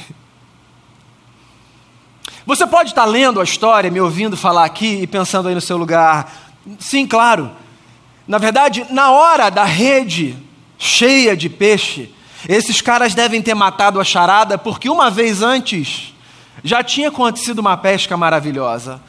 Você 2.46 2.68
pode 2.68 2.90
estar 2.90 3.06
lendo 3.06 3.40
a 3.40 3.44
história, 3.44 3.90
me 3.90 4.02
ouvindo 4.02 4.36
falar 4.36 4.66
aqui 4.66 5.02
e 5.02 5.08
pensando 5.08 5.48
aí 5.48 5.56
no 5.56 5.62
seu 5.62 5.78
lugar. 5.78 6.32
Sim, 6.78 7.08
claro. 7.08 7.52
Na 8.28 8.38
verdade, 8.38 8.86
na 8.90 9.12
hora 9.12 9.50
da 9.50 9.64
rede 9.64 10.36
cheia 10.78 11.38
de 11.38 11.50
peixe, 11.50 12.14
esses 12.48 12.82
caras 12.82 13.16
devem 13.16 13.42
ter 13.42 13.54
matado 13.54 14.00
a 14.00 14.04
charada, 14.04 14.58
porque 14.58 14.90
uma 14.90 15.10
vez 15.10 15.42
antes 15.42 16.14
já 16.64 16.84
tinha 16.84 17.08
acontecido 17.08 17.60
uma 17.60 17.78
pesca 17.78 18.18
maravilhosa. 18.18 19.02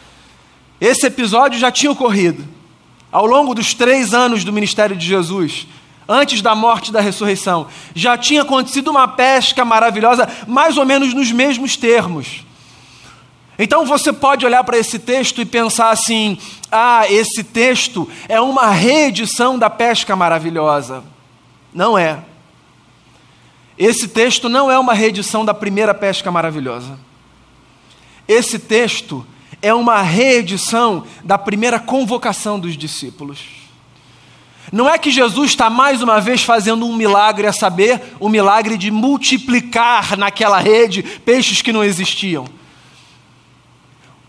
Esse 0.81 1.07
episódio 1.07 1.59
já 1.59 1.73
tinha 1.73 1.91
ocorrido 1.91 2.45
ao 3.11 3.27
longo 3.27 3.55
dos 3.55 3.75
três 3.75 4.15
anos 4.15 4.45
do 4.45 4.53
ministério 4.53 4.97
de 4.97 5.07
Jesus, 5.07 5.67
antes 6.09 6.41
da 6.41 6.55
morte 6.55 6.89
e 6.89 6.93
da 6.93 7.01
ressurreição. 7.01 7.67
Já 7.95 8.17
tinha 8.17 8.43
acontecido 8.43 8.91
uma 8.91 9.09
pesca 9.09 9.65
maravilhosa, 9.65 10.29
mais 10.47 10.77
ou 10.77 10.85
menos 10.85 11.13
nos 11.13 11.33
mesmos 11.33 11.77
termos. 11.77 12.45
Então 13.59 13.87
você 13.87 14.13
pode 14.13 14.45
olhar 14.45 14.65
para 14.65 14.79
esse 14.79 14.99
texto 14.99 15.41
e 15.41 15.45
pensar 15.45 15.91
assim: 15.91 16.39
ah, 16.71 17.11
esse 17.11 17.45
texto 17.45 18.09
é 18.29 18.41
uma 18.41 18.71
reedição 18.71 19.59
da 19.59 19.71
pesca 19.71 20.17
maravilhosa. 20.17 21.05
Não 21.73 21.97
é. 21.97 22.19
Esse 23.77 24.09
texto 24.09 24.49
não 24.49 24.71
é 24.71 24.79
uma 24.79 24.95
reedição 24.95 25.45
da 25.45 25.53
primeira 25.55 25.95
pesca 25.95 26.31
maravilhosa. 26.31 26.99
Esse 28.27 28.59
texto 28.59 29.27
é 29.61 29.75
uma 29.75 30.01
reedição 30.03 31.05
da 31.25 31.37
primeira 31.37 31.79
convocação 31.79 32.59
dos 32.59 32.77
discípulos. 32.77 33.41
Não 34.73 34.89
é 34.89 34.99
que 34.99 35.11
Jesus 35.11 35.51
está 35.51 35.69
mais 35.69 36.03
uma 36.03 36.21
vez 36.21 36.43
fazendo 36.43 36.87
um 36.87 36.95
milagre, 36.95 37.47
a 37.47 37.53
saber, 37.53 38.01
o 38.19 38.29
milagre 38.29 38.77
de 38.77 38.91
multiplicar 38.91 40.17
naquela 40.17 40.59
rede 40.59 41.03
peixes 41.03 41.61
que 41.61 41.73
não 41.73 41.85
existiam. 41.85 42.47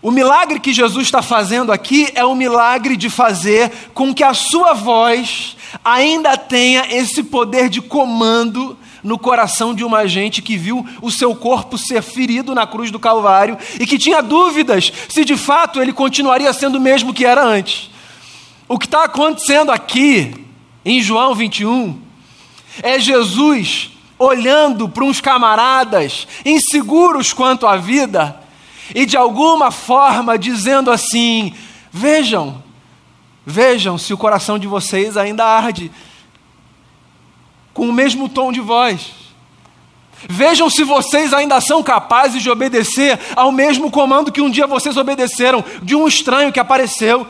O 0.06 0.12
milagre 0.12 0.60
que 0.60 0.72
Jesus 0.72 1.08
está 1.08 1.20
fazendo 1.20 1.72
aqui 1.72 2.06
é 2.14 2.24
o 2.24 2.36
milagre 2.36 2.96
de 2.96 3.10
fazer 3.10 3.72
com 3.92 4.14
que 4.14 4.22
a 4.22 4.34
sua 4.34 4.72
voz 4.72 5.56
ainda 5.84 6.36
tenha 6.36 6.86
esse 6.94 7.24
poder 7.24 7.68
de 7.68 7.82
comando 7.82 8.78
no 9.02 9.18
coração 9.18 9.74
de 9.74 9.82
uma 9.82 10.06
gente 10.06 10.40
que 10.40 10.56
viu 10.56 10.86
o 11.02 11.10
seu 11.10 11.34
corpo 11.34 11.76
ser 11.76 12.02
ferido 12.02 12.54
na 12.54 12.68
cruz 12.68 12.92
do 12.92 13.00
Calvário 13.00 13.58
e 13.80 13.84
que 13.84 13.98
tinha 13.98 14.22
dúvidas 14.22 14.92
se 15.08 15.24
de 15.24 15.36
fato 15.36 15.82
ele 15.82 15.92
continuaria 15.92 16.52
sendo 16.52 16.78
o 16.78 16.80
mesmo 16.80 17.12
que 17.12 17.26
era 17.26 17.44
antes. 17.44 17.90
O 18.68 18.78
que 18.78 18.86
está 18.86 19.02
acontecendo 19.02 19.72
aqui, 19.72 20.32
em 20.84 21.02
João 21.02 21.34
21, 21.34 22.00
é 22.80 22.96
Jesus 23.00 23.90
olhando 24.16 24.88
para 24.88 25.02
uns 25.02 25.20
camaradas 25.20 26.28
inseguros 26.44 27.32
quanto 27.32 27.66
à 27.66 27.76
vida 27.76 28.45
e 28.94 29.06
de 29.06 29.16
alguma 29.16 29.70
forma 29.70 30.38
dizendo 30.38 30.90
assim: 30.90 31.54
vejam, 31.90 32.62
vejam 33.44 33.98
se 33.98 34.12
o 34.12 34.18
coração 34.18 34.58
de 34.58 34.66
vocês 34.66 35.16
ainda 35.16 35.44
arde, 35.44 35.90
com 37.72 37.88
o 37.88 37.92
mesmo 37.92 38.28
tom 38.28 38.52
de 38.52 38.60
voz. 38.60 39.26
Vejam 40.28 40.70
se 40.70 40.82
vocês 40.82 41.34
ainda 41.34 41.60
são 41.60 41.82
capazes 41.82 42.42
de 42.42 42.50
obedecer 42.50 43.18
ao 43.36 43.52
mesmo 43.52 43.90
comando 43.90 44.32
que 44.32 44.40
um 44.40 44.50
dia 44.50 44.66
vocês 44.66 44.96
obedeceram 44.96 45.62
de 45.82 45.94
um 45.94 46.08
estranho 46.08 46.52
que 46.52 46.58
apareceu 46.58 47.26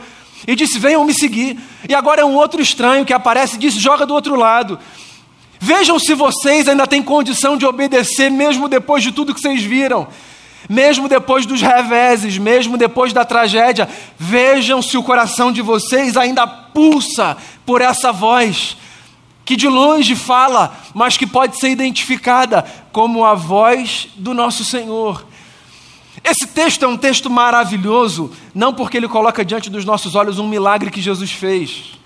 e 0.47 0.55
disse: 0.55 0.79
Venham 0.79 1.03
me 1.03 1.13
seguir. 1.13 1.59
E 1.87 1.93
agora 1.93 2.21
é 2.21 2.25
um 2.25 2.35
outro 2.35 2.61
estranho 2.61 3.05
que 3.05 3.13
aparece 3.13 3.55
e 3.55 3.59
disse: 3.59 3.79
Joga 3.79 4.05
do 4.05 4.13
outro 4.13 4.35
lado. 4.35 4.79
Vejam 5.59 5.97
se 5.97 6.13
vocês 6.13 6.67
ainda 6.67 6.85
têm 6.85 7.01
condição 7.01 7.57
de 7.57 7.65
obedecer, 7.65 8.29
mesmo 8.29 8.67
depois 8.67 9.01
de 9.03 9.11
tudo 9.11 9.33
que 9.33 9.41
vocês 9.41 9.61
viram, 9.61 10.07
mesmo 10.69 11.07
depois 11.07 11.45
dos 11.45 11.61
reveses, 11.61 12.37
mesmo 12.37 12.77
depois 12.77 13.13
da 13.13 13.23
tragédia. 13.23 13.87
Vejam 14.17 14.81
se 14.81 14.97
o 14.97 15.03
coração 15.03 15.51
de 15.51 15.61
vocês 15.61 16.17
ainda 16.17 16.45
pulsa 16.45 17.37
por 17.65 17.81
essa 17.81 18.11
voz, 18.11 18.77
que 19.45 19.55
de 19.55 19.67
longe 19.67 20.15
fala, 20.15 20.77
mas 20.93 21.17
que 21.17 21.25
pode 21.25 21.57
ser 21.57 21.69
identificada 21.69 22.65
como 22.91 23.23
a 23.23 23.33
voz 23.33 24.09
do 24.15 24.33
nosso 24.33 24.65
Senhor. 24.65 25.25
Esse 26.23 26.47
texto 26.47 26.83
é 26.83 26.87
um 26.87 26.97
texto 26.97 27.29
maravilhoso, 27.29 28.31
não 28.53 28.73
porque 28.73 28.97
ele 28.97 29.07
coloca 29.07 29.45
diante 29.45 29.69
dos 29.69 29.85
nossos 29.85 30.15
olhos 30.15 30.39
um 30.39 30.47
milagre 30.47 30.91
que 30.91 31.01
Jesus 31.01 31.31
fez. 31.31 31.97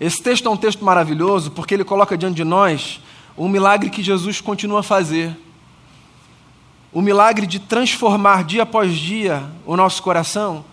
Esse 0.00 0.22
texto 0.22 0.46
é 0.46 0.50
um 0.50 0.56
texto 0.56 0.84
maravilhoso 0.84 1.50
porque 1.50 1.74
ele 1.74 1.84
coloca 1.84 2.16
diante 2.16 2.36
de 2.36 2.44
nós 2.44 3.00
um 3.36 3.48
milagre 3.48 3.90
que 3.90 4.02
Jesus 4.02 4.40
continua 4.40 4.80
a 4.80 4.82
fazer. 4.82 5.36
O 6.92 7.02
milagre 7.02 7.46
de 7.46 7.58
transformar 7.58 8.44
dia 8.44 8.62
após 8.62 8.94
dia 8.94 9.44
o 9.66 9.76
nosso 9.76 10.02
coração 10.02 10.64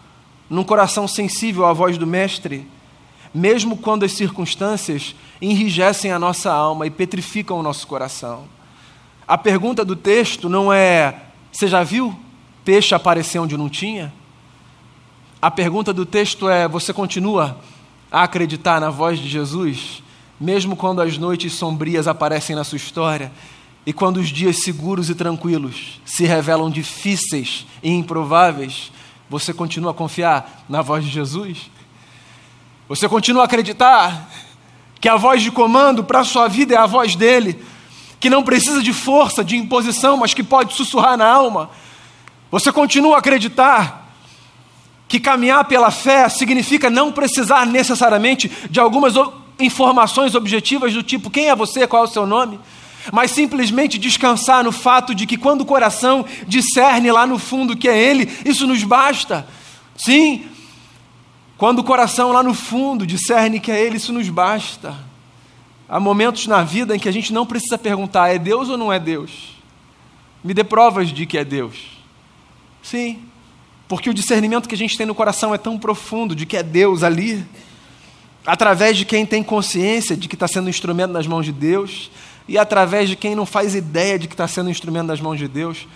num 0.50 0.64
coração 0.64 1.08
sensível 1.08 1.66
à 1.66 1.74
voz 1.74 1.98
do 1.98 2.06
Mestre, 2.06 2.68
mesmo 3.34 3.76
quando 3.76 4.04
as 4.04 4.12
circunstâncias 4.12 5.16
enrijecem 5.42 6.12
a 6.12 6.20
nossa 6.20 6.52
alma 6.52 6.86
e 6.86 6.92
petrificam 6.92 7.58
o 7.60 7.64
nosso 7.64 7.88
coração. 7.88 8.46
A 9.28 9.38
pergunta 9.38 9.84
do 9.84 9.96
texto 9.96 10.48
não 10.48 10.72
é 10.72 11.16
você 11.52 11.68
já 11.68 11.84
viu 11.84 12.18
peixe 12.66 12.96
aparecer 12.96 13.40
onde 13.40 13.56
não 13.58 13.70
tinha? 13.70 14.12
A 15.42 15.52
pergunta 15.52 15.94
do 15.94 16.06
texto 16.06 16.50
é: 16.50 16.68
você 16.68 16.92
continua 16.94 17.58
a 18.12 18.24
acreditar 18.24 18.80
na 18.80 18.90
voz 18.90 19.20
de 19.20 19.28
Jesus, 19.28 20.02
mesmo 20.40 20.76
quando 20.76 21.02
as 21.02 21.18
noites 21.18 21.54
sombrias 21.54 22.08
aparecem 22.08 22.56
na 22.56 22.64
sua 22.64 22.78
história 22.78 23.32
e 23.86 23.92
quando 23.94 24.18
os 24.18 24.30
dias 24.30 24.64
seguros 24.64 25.10
e 25.10 25.16
tranquilos 25.16 26.02
se 26.06 26.26
revelam 26.26 26.70
difíceis 26.70 27.66
e 27.82 27.92
improváveis? 27.92 28.92
Você 29.30 29.54
continua 29.54 29.92
a 29.92 29.94
confiar 29.94 30.66
na 30.70 30.82
voz 30.82 31.04
de 31.04 31.10
Jesus? 31.10 31.72
Você 32.88 33.10
continua 33.10 33.44
a 33.44 33.46
acreditar 33.46 34.30
que 35.00 35.10
a 35.10 35.16
voz 35.18 35.42
de 35.42 35.52
comando 35.52 36.04
para 36.04 36.20
a 36.20 36.26
sua 36.26 36.48
vida 36.48 36.76
é 36.76 36.78
a 36.78 36.86
voz 36.86 37.16
dele? 37.16 37.64
que 38.24 38.30
não 38.30 38.42
precisa 38.42 38.82
de 38.82 38.94
força, 38.94 39.44
de 39.44 39.58
imposição, 39.58 40.16
mas 40.16 40.34
que 40.34 40.42
pode 40.42 40.74
sussurrar 40.74 41.18
na 41.18 41.28
alma. 41.28 41.70
Você 42.50 42.72
continua 42.72 43.18
a 43.18 43.20
acreditar 43.20 44.16
que 45.10 45.20
caminhar 45.20 45.66
pela 45.66 45.92
fé 45.92 46.30
significa 46.30 46.90
não 46.90 47.12
precisar 47.12 47.66
necessariamente 47.66 48.50
de 48.70 48.80
algumas 48.80 49.16
informações 49.60 50.36
objetivas 50.36 50.94
do 50.94 51.04
tipo 51.04 51.30
quem 51.30 51.50
é 51.50 51.56
você, 51.56 51.86
qual 51.86 52.04
é 52.04 52.08
o 52.08 52.10
seu 52.10 52.26
nome, 52.26 52.62
mas 53.12 53.32
simplesmente 53.32 53.98
descansar 53.98 54.64
no 54.64 54.72
fato 54.72 55.14
de 55.14 55.26
que 55.26 55.38
quando 55.38 55.62
o 55.62 55.66
coração 55.66 56.26
discerne 56.48 57.12
lá 57.12 57.28
no 57.28 57.38
fundo 57.38 57.76
que 57.76 57.90
é 57.90 57.98
Ele, 57.98 58.32
isso 58.46 58.66
nos 58.66 58.84
basta. 58.84 59.48
Sim, 59.98 60.46
quando 61.58 61.80
o 61.80 61.84
coração 61.84 62.32
lá 62.32 62.44
no 62.44 62.54
fundo 62.54 63.06
discerne 63.06 63.60
que 63.60 63.72
é 63.72 63.82
Ele, 63.82 63.98
isso 63.98 64.14
nos 64.14 64.30
basta. 64.30 64.96
Há 65.88 66.00
momentos 66.00 66.48
na 66.48 66.64
vida 66.64 66.96
em 66.96 67.00
que 67.00 67.10
a 67.10 67.12
gente 67.12 67.34
não 67.34 67.46
precisa 67.46 67.78
perguntar: 67.78 68.30
é 68.30 68.40
Deus 68.40 68.70
ou 68.70 68.78
não 68.78 68.92
é 68.92 69.00
Deus? 69.00 69.54
Me 70.44 70.54
dê 70.54 70.64
provas 70.64 71.10
de 71.10 71.26
que 71.26 71.38
é 71.38 71.46
Deus. 71.46 71.76
Sim, 72.82 73.20
porque 73.88 74.10
o 74.10 74.14
discernimento 74.14 74.68
que 74.68 74.76
a 74.76 74.78
gente 74.78 74.98
tem 74.98 75.06
no 75.06 75.16
coração 75.16 75.54
é 75.54 75.58
tão 75.58 75.78
profundo 75.78 76.36
de 76.36 76.46
que 76.46 76.58
é 76.58 76.64
Deus 76.64 77.04
ali, 77.04 77.46
através 78.46 78.98
de 78.98 79.06
quem 79.06 79.26
tem 79.26 79.44
consciência 79.44 80.18
de 80.18 80.28
que 80.28 80.36
está 80.36 80.48
sendo 80.48 80.66
um 80.66 80.70
instrumento 80.70 81.12
nas 81.12 81.28
mãos 81.28 81.46
de 81.46 81.52
Deus, 81.52 82.10
e 82.48 82.58
através 82.58 83.10
de 83.10 83.16
quem 83.16 83.36
não 83.36 83.46
faz 83.46 83.76
ideia 83.76 84.20
de 84.20 84.28
que 84.28 84.34
está 84.34 84.48
sendo 84.48 84.68
um 84.68 84.72
instrumento 84.72 85.08
nas 85.08 85.22
mãos 85.22 85.38
de 85.38 85.48
Deus. 85.48 85.88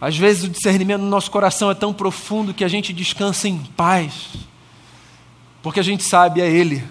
Às 0.00 0.16
vezes 0.16 0.44
o 0.44 0.48
discernimento 0.48 1.00
no 1.00 1.08
nosso 1.08 1.30
coração 1.30 1.70
é 1.70 1.74
tão 1.74 1.92
profundo 1.92 2.52
que 2.52 2.64
a 2.64 2.68
gente 2.68 2.92
descansa 2.92 3.48
em 3.48 3.58
paz, 3.76 4.34
porque 5.62 5.80
a 5.80 5.82
gente 5.82 6.04
sabe, 6.04 6.40
é 6.40 6.48
Ele, 6.48 6.84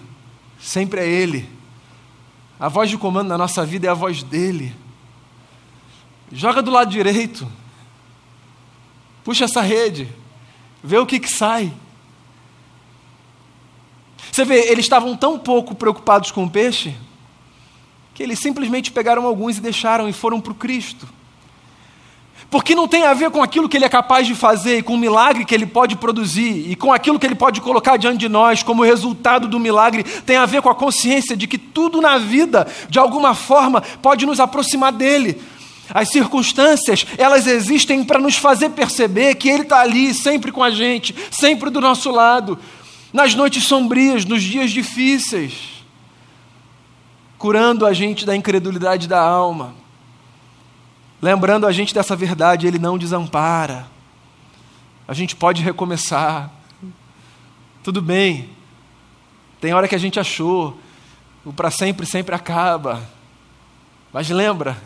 sempre 0.58 1.00
é 1.00 1.06
Ele. 1.06 1.48
A 2.58 2.68
voz 2.68 2.88
de 2.88 2.96
comando 2.96 3.28
na 3.28 3.38
nossa 3.38 3.64
vida 3.64 3.86
é 3.86 3.90
a 3.90 3.94
voz 3.94 4.22
dele. 4.22 4.74
Joga 6.32 6.62
do 6.62 6.70
lado 6.70 6.90
direito. 6.90 7.46
Puxa 9.22 9.44
essa 9.44 9.60
rede. 9.60 10.08
Vê 10.82 10.96
o 10.98 11.06
que, 11.06 11.20
que 11.20 11.28
sai. 11.28 11.72
Você 14.32 14.44
vê, 14.44 14.70
eles 14.70 14.86
estavam 14.86 15.16
tão 15.16 15.38
pouco 15.38 15.74
preocupados 15.74 16.30
com 16.30 16.44
o 16.44 16.50
peixe 16.50 16.96
que 18.16 18.22
eles 18.22 18.38
simplesmente 18.38 18.90
pegaram 18.90 19.26
alguns 19.26 19.58
e 19.58 19.60
deixaram 19.60 20.08
e 20.08 20.12
foram 20.12 20.40
para 20.40 20.50
o 20.50 20.54
Cristo. 20.54 21.06
Porque 22.50 22.74
não 22.74 22.88
tem 22.88 23.04
a 23.04 23.12
ver 23.12 23.30
com 23.30 23.42
aquilo 23.42 23.68
que 23.68 23.76
ele 23.76 23.84
é 23.84 23.90
capaz 23.90 24.26
de 24.26 24.34
fazer, 24.34 24.78
e 24.78 24.82
com 24.82 24.94
o 24.94 24.98
milagre 24.98 25.44
que 25.44 25.54
ele 25.54 25.66
pode 25.66 25.96
produzir, 25.96 26.70
e 26.70 26.74
com 26.74 26.90
aquilo 26.90 27.18
que 27.18 27.26
ele 27.26 27.34
pode 27.34 27.60
colocar 27.60 27.98
diante 27.98 28.16
de 28.16 28.28
nós 28.30 28.62
como 28.62 28.82
resultado 28.82 29.46
do 29.46 29.60
milagre, 29.60 30.02
tem 30.02 30.36
a 30.36 30.46
ver 30.46 30.62
com 30.62 30.70
a 30.70 30.74
consciência 30.74 31.36
de 31.36 31.46
que 31.46 31.58
tudo 31.58 32.00
na 32.00 32.16
vida, 32.16 32.66
de 32.88 32.98
alguma 32.98 33.34
forma, 33.34 33.82
pode 34.00 34.24
nos 34.24 34.40
aproximar 34.40 34.92
dele. 34.92 35.38
As 35.92 36.08
circunstâncias, 36.08 37.06
elas 37.18 37.46
existem 37.46 38.02
para 38.02 38.18
nos 38.18 38.38
fazer 38.38 38.70
perceber 38.70 39.34
que 39.34 39.50
ele 39.50 39.64
está 39.64 39.80
ali, 39.80 40.14
sempre 40.14 40.50
com 40.50 40.62
a 40.62 40.70
gente, 40.70 41.14
sempre 41.30 41.68
do 41.68 41.82
nosso 41.82 42.10
lado, 42.10 42.58
nas 43.12 43.34
noites 43.34 43.64
sombrias, 43.64 44.24
nos 44.24 44.42
dias 44.42 44.70
difíceis, 44.70 45.75
curando 47.38 47.86
a 47.86 47.92
gente 47.92 48.24
da 48.24 48.34
incredulidade 48.34 49.06
da 49.06 49.20
alma 49.20 49.74
lembrando 51.20 51.66
a 51.66 51.72
gente 51.72 51.94
dessa 51.94 52.14
verdade, 52.14 52.66
Ele 52.66 52.78
não 52.78 52.98
desampara. 52.98 53.86
A 55.08 55.14
gente 55.14 55.34
pode 55.36 55.62
recomeçar. 55.62 56.50
Tudo 57.82 58.02
bem. 58.02 58.50
Tem 59.60 59.72
hora 59.72 59.88
que 59.88 59.94
a 59.94 59.98
gente 59.98 60.20
achou, 60.20 60.78
o 61.44 61.52
para 61.52 61.70
sempre 61.70 62.04
sempre 62.04 62.34
acaba. 62.34 63.02
Mas 64.12 64.28
lembra, 64.28 64.76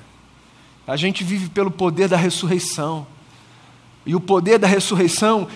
a 0.86 0.96
gente 0.96 1.24
vive 1.24 1.48
pelo 1.48 1.70
poder 1.70 2.08
da 2.08 2.16
ressurreição. 2.16 3.06
E 4.06 4.14
o 4.14 4.20
poder 4.20 4.58
da 4.58 4.66
ressurreição 4.66 5.48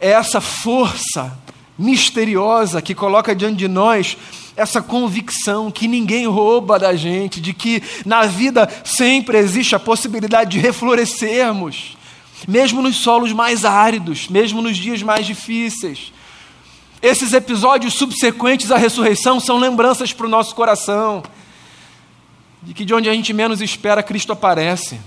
é 0.00 0.10
essa 0.10 0.40
força 0.40 1.36
misteriosa 1.78 2.82
que 2.82 2.94
coloca 2.94 3.34
diante 3.34 3.56
de 3.56 3.68
nós 3.68 4.16
essa 4.56 4.82
convicção 4.82 5.70
que 5.70 5.86
ninguém 5.86 6.26
rouba 6.26 6.78
da 6.78 6.96
gente, 6.96 7.40
de 7.40 7.54
que 7.54 7.80
na 8.04 8.26
vida 8.26 8.68
sempre 8.84 9.38
existe 9.38 9.76
a 9.76 9.78
possibilidade 9.78 10.50
de 10.50 10.58
reflorescermos, 10.58 11.96
mesmo 12.46 12.82
nos 12.82 12.96
solos 12.96 13.32
mais 13.32 13.64
áridos, 13.64 14.28
mesmo 14.28 14.60
nos 14.60 14.76
dias 14.76 15.02
mais 15.02 15.24
difíceis. 15.24 16.12
Esses 17.00 17.32
episódios 17.32 17.94
subsequentes 17.94 18.72
à 18.72 18.76
ressurreição 18.76 19.38
são 19.38 19.56
lembranças 19.56 20.12
para 20.12 20.26
o 20.26 20.30
nosso 20.30 20.54
coração. 20.54 21.22
de 22.60 22.74
que 22.74 22.84
de 22.84 22.92
onde 22.92 23.08
a 23.08 23.14
gente 23.14 23.32
menos 23.32 23.62
espera, 23.62 24.02
Cristo 24.02 24.32
aparece. 24.32 24.98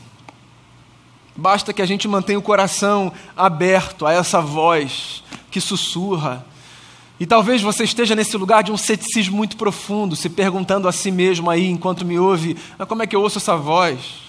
Basta 1.35 1.73
que 1.73 1.81
a 1.81 1.85
gente 1.85 2.07
mantenha 2.07 2.39
o 2.39 2.41
coração 2.41 3.11
aberto 3.35 4.05
a 4.05 4.13
essa 4.13 4.39
voz 4.39 5.21
que 5.51 5.59
sussurra. 5.59 6.45
E 7.21 7.25
talvez 7.27 7.61
você 7.61 7.83
esteja 7.83 8.15
nesse 8.15 8.35
lugar 8.35 8.63
de 8.63 8.71
um 8.71 8.77
ceticismo 8.77 9.37
muito 9.37 9.55
profundo, 9.55 10.15
se 10.15 10.27
perguntando 10.27 10.87
a 10.87 10.91
si 10.91 11.11
mesmo 11.11 11.51
aí, 11.51 11.67
enquanto 11.69 12.03
me 12.03 12.17
ouve: 12.17 12.57
mas 12.79 12.87
como 12.87 13.03
é 13.03 13.05
que 13.05 13.15
eu 13.15 13.21
ouço 13.21 13.37
essa 13.37 13.55
voz? 13.55 14.23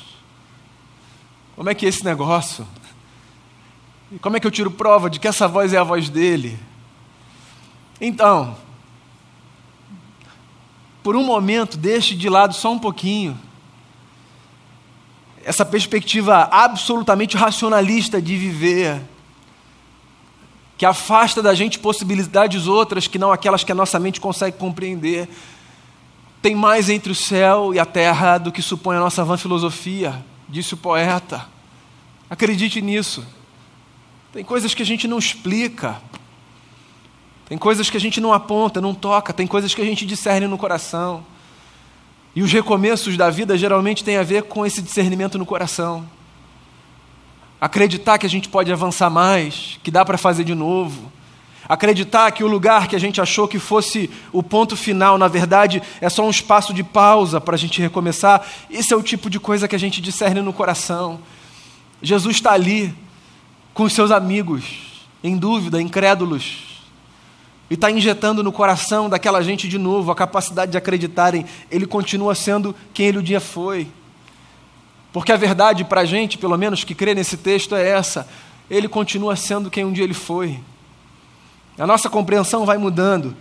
Como 1.57 1.71
é 1.71 1.75
que 1.75 1.87
é 1.87 1.89
esse 1.89 2.05
negócio? 2.05 2.67
E 4.13 4.19
como 4.19 4.37
é 4.37 4.41
que 4.41 4.47
eu 4.47 4.51
tiro 4.51 4.71
prova 4.71 5.09
de 5.09 5.19
que 5.19 5.27
essa 5.27 5.49
voz 5.49 5.73
é 5.73 5.79
a 5.79 5.83
voz 5.83 6.11
dele? 6.11 6.59
Então, 7.99 8.55
por 11.03 11.17
um 11.17 11.25
momento, 11.25 11.79
deixe 11.79 12.15
de 12.15 12.29
lado 12.29 12.53
só 12.53 12.71
um 12.73 12.79
pouquinho 12.79 13.41
essa 15.43 15.65
perspectiva 15.65 16.47
absolutamente 16.53 17.39
racionalista 17.39 18.21
de 18.21 18.37
viver, 18.37 19.01
que 20.83 20.87
afasta 20.87 21.41
da 21.41 21.55
gente 21.55 21.79
possibilidades 21.79 22.67
outras 22.67 23.07
que 23.07 23.17
não 23.17 23.31
aquelas 23.31 23.63
que 23.63 23.71
a 23.71 23.75
nossa 23.75 24.01
mente 24.01 24.21
consegue 24.21 24.57
compreender. 24.57 25.29
Tem 26.43 26.57
mais 26.57 26.91
entre 26.91 27.13
o 27.13 27.15
céu 27.15 27.73
e 27.73 27.79
a 27.79 27.87
terra 27.87 28.37
do 28.37 28.51
que 28.51 28.61
supõe 28.61 28.97
a 28.97 28.99
nossa 28.99 29.25
vã 29.25 29.37
filosofia, 29.37 30.25
disse 30.49 30.75
o 30.75 30.77
poeta. 30.77 31.47
Acredite 32.29 32.83
nisso. 32.83 33.25
Tem 34.33 34.43
coisas 34.43 34.75
que 34.75 34.83
a 34.83 34.85
gente 34.85 35.07
não 35.07 35.21
explica. 35.21 36.03
Tem 37.49 37.57
coisas 37.57 37.89
que 37.89 37.97
a 37.97 38.01
gente 38.01 38.21
não 38.21 38.33
aponta, 38.33 38.81
não 38.81 38.93
toca, 38.93 39.33
tem 39.33 39.47
coisas 39.47 39.73
que 39.73 39.83
a 39.83 39.85
gente 39.85 40.05
discerne 40.05 40.49
no 40.49 40.59
coração. 40.59 41.25
E 42.35 42.43
os 42.43 42.53
recomeços 42.53 43.17
da 43.17 43.31
vida 43.31 43.57
geralmente 43.57 44.03
têm 44.03 44.17
a 44.17 44.25
ver 44.25 44.43
com 44.43 44.67
esse 44.67 44.83
discernimento 44.83 45.39
no 45.39 45.47
coração. 45.47 46.05
Acreditar 47.63 48.19
que 48.19 48.27
a 48.27 48.29
gente 48.29 48.49
pode 48.49 48.73
avançar 48.73 49.09
mais, 49.09 49.79
que 49.85 49.91
dá 49.93 50.05
para 50.05 50.19
fazer 50.19 50.43
de 50.43 50.53
novo. 50.53 51.13
Acreditar 51.69 52.29
que 52.33 52.43
o 52.43 52.49
lugar 52.49 52.89
que 52.89 52.97
a 52.97 52.99
gente 52.99 53.21
achou 53.21 53.47
que 53.47 53.61
fosse 53.61 54.11
o 54.33 54.43
ponto 54.43 54.77
final, 54.77 55.17
na 55.17 55.29
verdade, 55.29 55.81
é 56.01 56.09
só 56.09 56.27
um 56.27 56.31
espaço 56.31 56.75
de 56.75 56.83
pausa 56.83 57.41
para 57.41 57.55
a 57.55 57.57
gente 57.57 57.81
recomeçar. 57.81 58.45
Esse 58.69 58.93
é 58.93 58.97
o 58.97 59.01
tipo 59.01 59.31
de 59.31 59.39
coisa 59.39 59.69
que 59.69 59.77
a 59.77 59.79
gente 59.79 60.01
discerne 60.01 60.41
no 60.41 60.53
coração. 60.53 61.21
Jesus 62.03 62.35
está 62.35 62.51
ali, 62.51 62.93
com 63.73 63.85
os 63.85 63.93
seus 63.93 64.11
amigos, 64.11 64.65
em 65.23 65.37
dúvida, 65.37 65.81
incrédulos, 65.81 66.83
e 67.71 67.75
está 67.75 67.93
injetando 67.93 68.43
no 68.43 68.51
coração 68.51 69.09
daquela 69.09 69.41
gente 69.41 69.69
de 69.69 69.79
novo 69.79 70.11
a 70.11 70.17
capacidade 70.17 70.73
de 70.73 70.79
acreditarem, 70.79 71.47
ele 71.71 71.87
continua 71.87 72.35
sendo 72.35 72.75
quem 72.93 73.07
ele 73.07 73.19
um 73.19 73.23
dia 73.23 73.39
foi. 73.41 73.87
Porque 75.13 75.31
a 75.31 75.37
verdade 75.37 75.85
para 75.85 76.01
a 76.01 76.05
gente, 76.05 76.39
pelo 76.39 76.57
menos 76.57 76.85
que 76.85 76.95
crê 76.95 77.15
nesse 77.15 77.37
texto, 77.37 77.75
é 77.75 77.87
essa: 77.89 78.27
ele 78.71 78.89
continua 78.89 79.37
sendo 79.37 79.71
quem 79.71 79.85
um 79.85 79.93
dia 79.93 80.05
ele 80.05 80.15
foi. 80.15 80.59
A 81.79 81.87
nossa 81.87 82.09
compreensão 82.09 82.65
vai 82.65 82.79
mudando, 82.79 83.37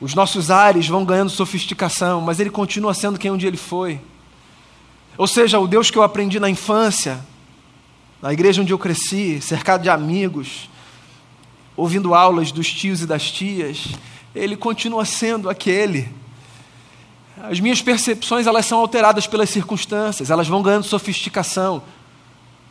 os 0.00 0.14
nossos 0.14 0.50
ares 0.50 0.88
vão 0.88 1.04
ganhando 1.04 1.30
sofisticação, 1.30 2.20
mas 2.20 2.40
ele 2.40 2.50
continua 2.50 2.94
sendo 2.94 3.18
quem 3.18 3.30
um 3.30 3.36
dia 3.36 3.48
ele 3.48 3.56
foi. 3.56 4.00
Ou 5.16 5.26
seja, 5.26 5.58
o 5.58 5.68
Deus 5.68 5.90
que 5.90 5.98
eu 5.98 6.02
aprendi 6.02 6.40
na 6.40 6.48
infância, 6.48 7.20
na 8.22 8.32
igreja 8.32 8.62
onde 8.62 8.72
eu 8.72 8.78
cresci, 8.78 9.40
cercado 9.40 9.82
de 9.82 9.90
amigos, 9.90 10.70
ouvindo 11.76 12.14
aulas 12.14 12.50
dos 12.52 12.72
tios 12.72 13.02
e 13.02 13.06
das 13.06 13.30
tias, 13.30 13.88
ele 14.34 14.56
continua 14.56 15.04
sendo 15.04 15.50
aquele. 15.50 16.08
As 17.42 17.58
minhas 17.60 17.80
percepções 17.80 18.46
elas 18.46 18.66
são 18.66 18.78
alteradas 18.78 19.26
pelas 19.26 19.48
circunstâncias, 19.48 20.30
elas 20.30 20.46
vão 20.46 20.62
ganhando 20.62 20.84
sofisticação, 20.84 21.82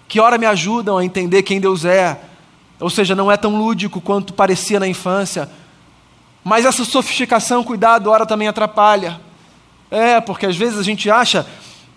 que 0.07 0.19
ora 0.19 0.37
me 0.37 0.45
ajudam 0.45 0.97
a 0.97 1.05
entender 1.05 1.43
quem 1.43 1.59
Deus 1.59 1.85
é, 1.85 2.19
ou 2.79 2.89
seja, 2.89 3.15
não 3.15 3.31
é 3.31 3.37
tão 3.37 3.57
lúdico 3.57 3.99
quanto 3.99 4.33
parecia 4.33 4.79
na 4.79 4.87
infância, 4.87 5.49
mas 6.43 6.65
essa 6.65 6.85
sofisticação, 6.85 7.63
cuidado, 7.63 8.09
ora 8.09 8.25
também 8.25 8.47
atrapalha. 8.47 9.19
É, 9.91 10.21
porque 10.21 10.45
às 10.45 10.55
vezes 10.55 10.77
a 10.77 10.83
gente 10.83 11.09
acha 11.09 11.45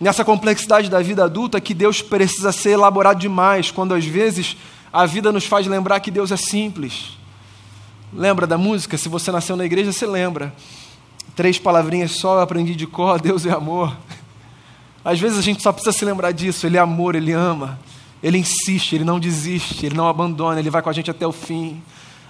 nessa 0.00 0.24
complexidade 0.24 0.88
da 0.88 1.00
vida 1.00 1.24
adulta 1.24 1.60
que 1.60 1.74
Deus 1.74 2.02
precisa 2.02 2.52
ser 2.52 2.70
elaborado 2.70 3.20
demais, 3.20 3.70
quando 3.70 3.94
às 3.94 4.04
vezes 4.04 4.56
a 4.92 5.06
vida 5.06 5.30
nos 5.30 5.44
faz 5.44 5.66
lembrar 5.66 6.00
que 6.00 6.10
Deus 6.10 6.32
é 6.32 6.36
simples. 6.36 7.16
Lembra 8.12 8.46
da 8.46 8.58
música? 8.58 8.98
Se 8.98 9.08
você 9.08 9.30
nasceu 9.30 9.56
na 9.56 9.64
igreja, 9.64 9.92
você 9.92 10.06
lembra. 10.06 10.52
Três 11.34 11.58
palavrinhas 11.58 12.12
só 12.12 12.36
eu 12.36 12.40
aprendi 12.40 12.74
de 12.74 12.86
cor: 12.86 13.20
Deus 13.20 13.46
é 13.46 13.50
amor. 13.50 13.96
Às 15.04 15.18
vezes 15.18 15.38
a 15.38 15.42
gente 15.42 15.62
só 15.62 15.72
precisa 15.72 15.92
se 15.96 16.04
lembrar 16.04 16.32
disso. 16.32 16.66
Ele 16.66 16.76
é 16.76 16.80
amor, 16.80 17.14
ele 17.14 17.32
ama, 17.32 17.78
ele 18.22 18.38
insiste, 18.38 18.94
ele 18.94 19.04
não 19.04 19.18
desiste, 19.18 19.84
ele 19.86 19.96
não 19.96 20.08
abandona, 20.08 20.60
ele 20.60 20.70
vai 20.70 20.82
com 20.82 20.90
a 20.90 20.92
gente 20.92 21.10
até 21.10 21.26
o 21.26 21.32
fim. 21.32 21.82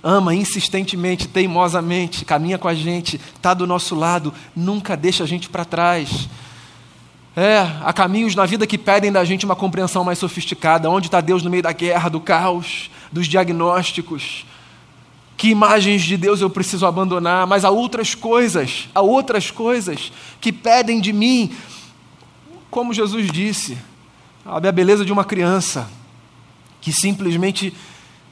Ama 0.02 0.34
insistentemente, 0.34 1.28
teimosamente, 1.28 2.24
caminha 2.24 2.58
com 2.58 2.66
a 2.66 2.74
gente, 2.74 3.20
está 3.36 3.54
do 3.54 3.66
nosso 3.66 3.94
lado, 3.94 4.34
nunca 4.54 4.96
deixa 4.96 5.22
a 5.22 5.26
gente 5.26 5.48
para 5.48 5.64
trás. 5.64 6.28
É, 7.36 7.60
há 7.82 7.92
caminhos 7.92 8.34
na 8.34 8.44
vida 8.44 8.66
que 8.66 8.76
pedem 8.76 9.10
da 9.10 9.24
gente 9.24 9.46
uma 9.46 9.56
compreensão 9.56 10.04
mais 10.04 10.18
sofisticada. 10.18 10.90
Onde 10.90 11.06
está 11.06 11.20
Deus 11.20 11.42
no 11.42 11.50
meio 11.50 11.62
da 11.62 11.72
guerra, 11.72 12.08
do 12.08 12.20
caos, 12.20 12.90
dos 13.10 13.26
diagnósticos? 13.26 14.44
Que 15.42 15.48
imagens 15.48 16.02
de 16.02 16.16
Deus 16.16 16.40
eu 16.40 16.48
preciso 16.48 16.86
abandonar? 16.86 17.48
Mas 17.48 17.64
há 17.64 17.70
outras 17.70 18.14
coisas, 18.14 18.88
há 18.94 19.00
outras 19.00 19.50
coisas 19.50 20.12
que 20.40 20.52
pedem 20.52 21.00
de 21.00 21.12
mim, 21.12 21.50
como 22.70 22.94
Jesus 22.94 23.28
disse, 23.28 23.76
a 24.46 24.60
beleza 24.70 25.04
de 25.04 25.12
uma 25.12 25.24
criança 25.24 25.90
que 26.80 26.92
simplesmente 26.92 27.74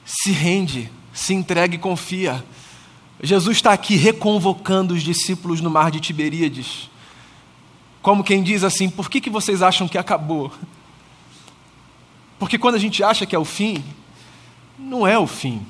se 0.04 0.30
rende, 0.30 0.88
se 1.12 1.34
entrega 1.34 1.74
e 1.74 1.78
confia. 1.78 2.44
Jesus 3.20 3.56
está 3.56 3.72
aqui 3.72 3.96
reconvocando 3.96 4.94
os 4.94 5.02
discípulos 5.02 5.60
no 5.60 5.68
mar 5.68 5.90
de 5.90 5.98
Tiberíades 5.98 6.88
como 8.00 8.22
quem 8.22 8.40
diz 8.40 8.62
assim: 8.62 8.88
por 8.88 9.10
que, 9.10 9.20
que 9.20 9.28
vocês 9.28 9.62
acham 9.62 9.88
que 9.88 9.98
acabou? 9.98 10.52
Porque 12.38 12.56
quando 12.56 12.76
a 12.76 12.78
gente 12.78 13.02
acha 13.02 13.26
que 13.26 13.34
é 13.34 13.38
o 13.38 13.44
fim, 13.44 13.82
não 14.78 15.04
é 15.04 15.18
o 15.18 15.26
fim. 15.26 15.60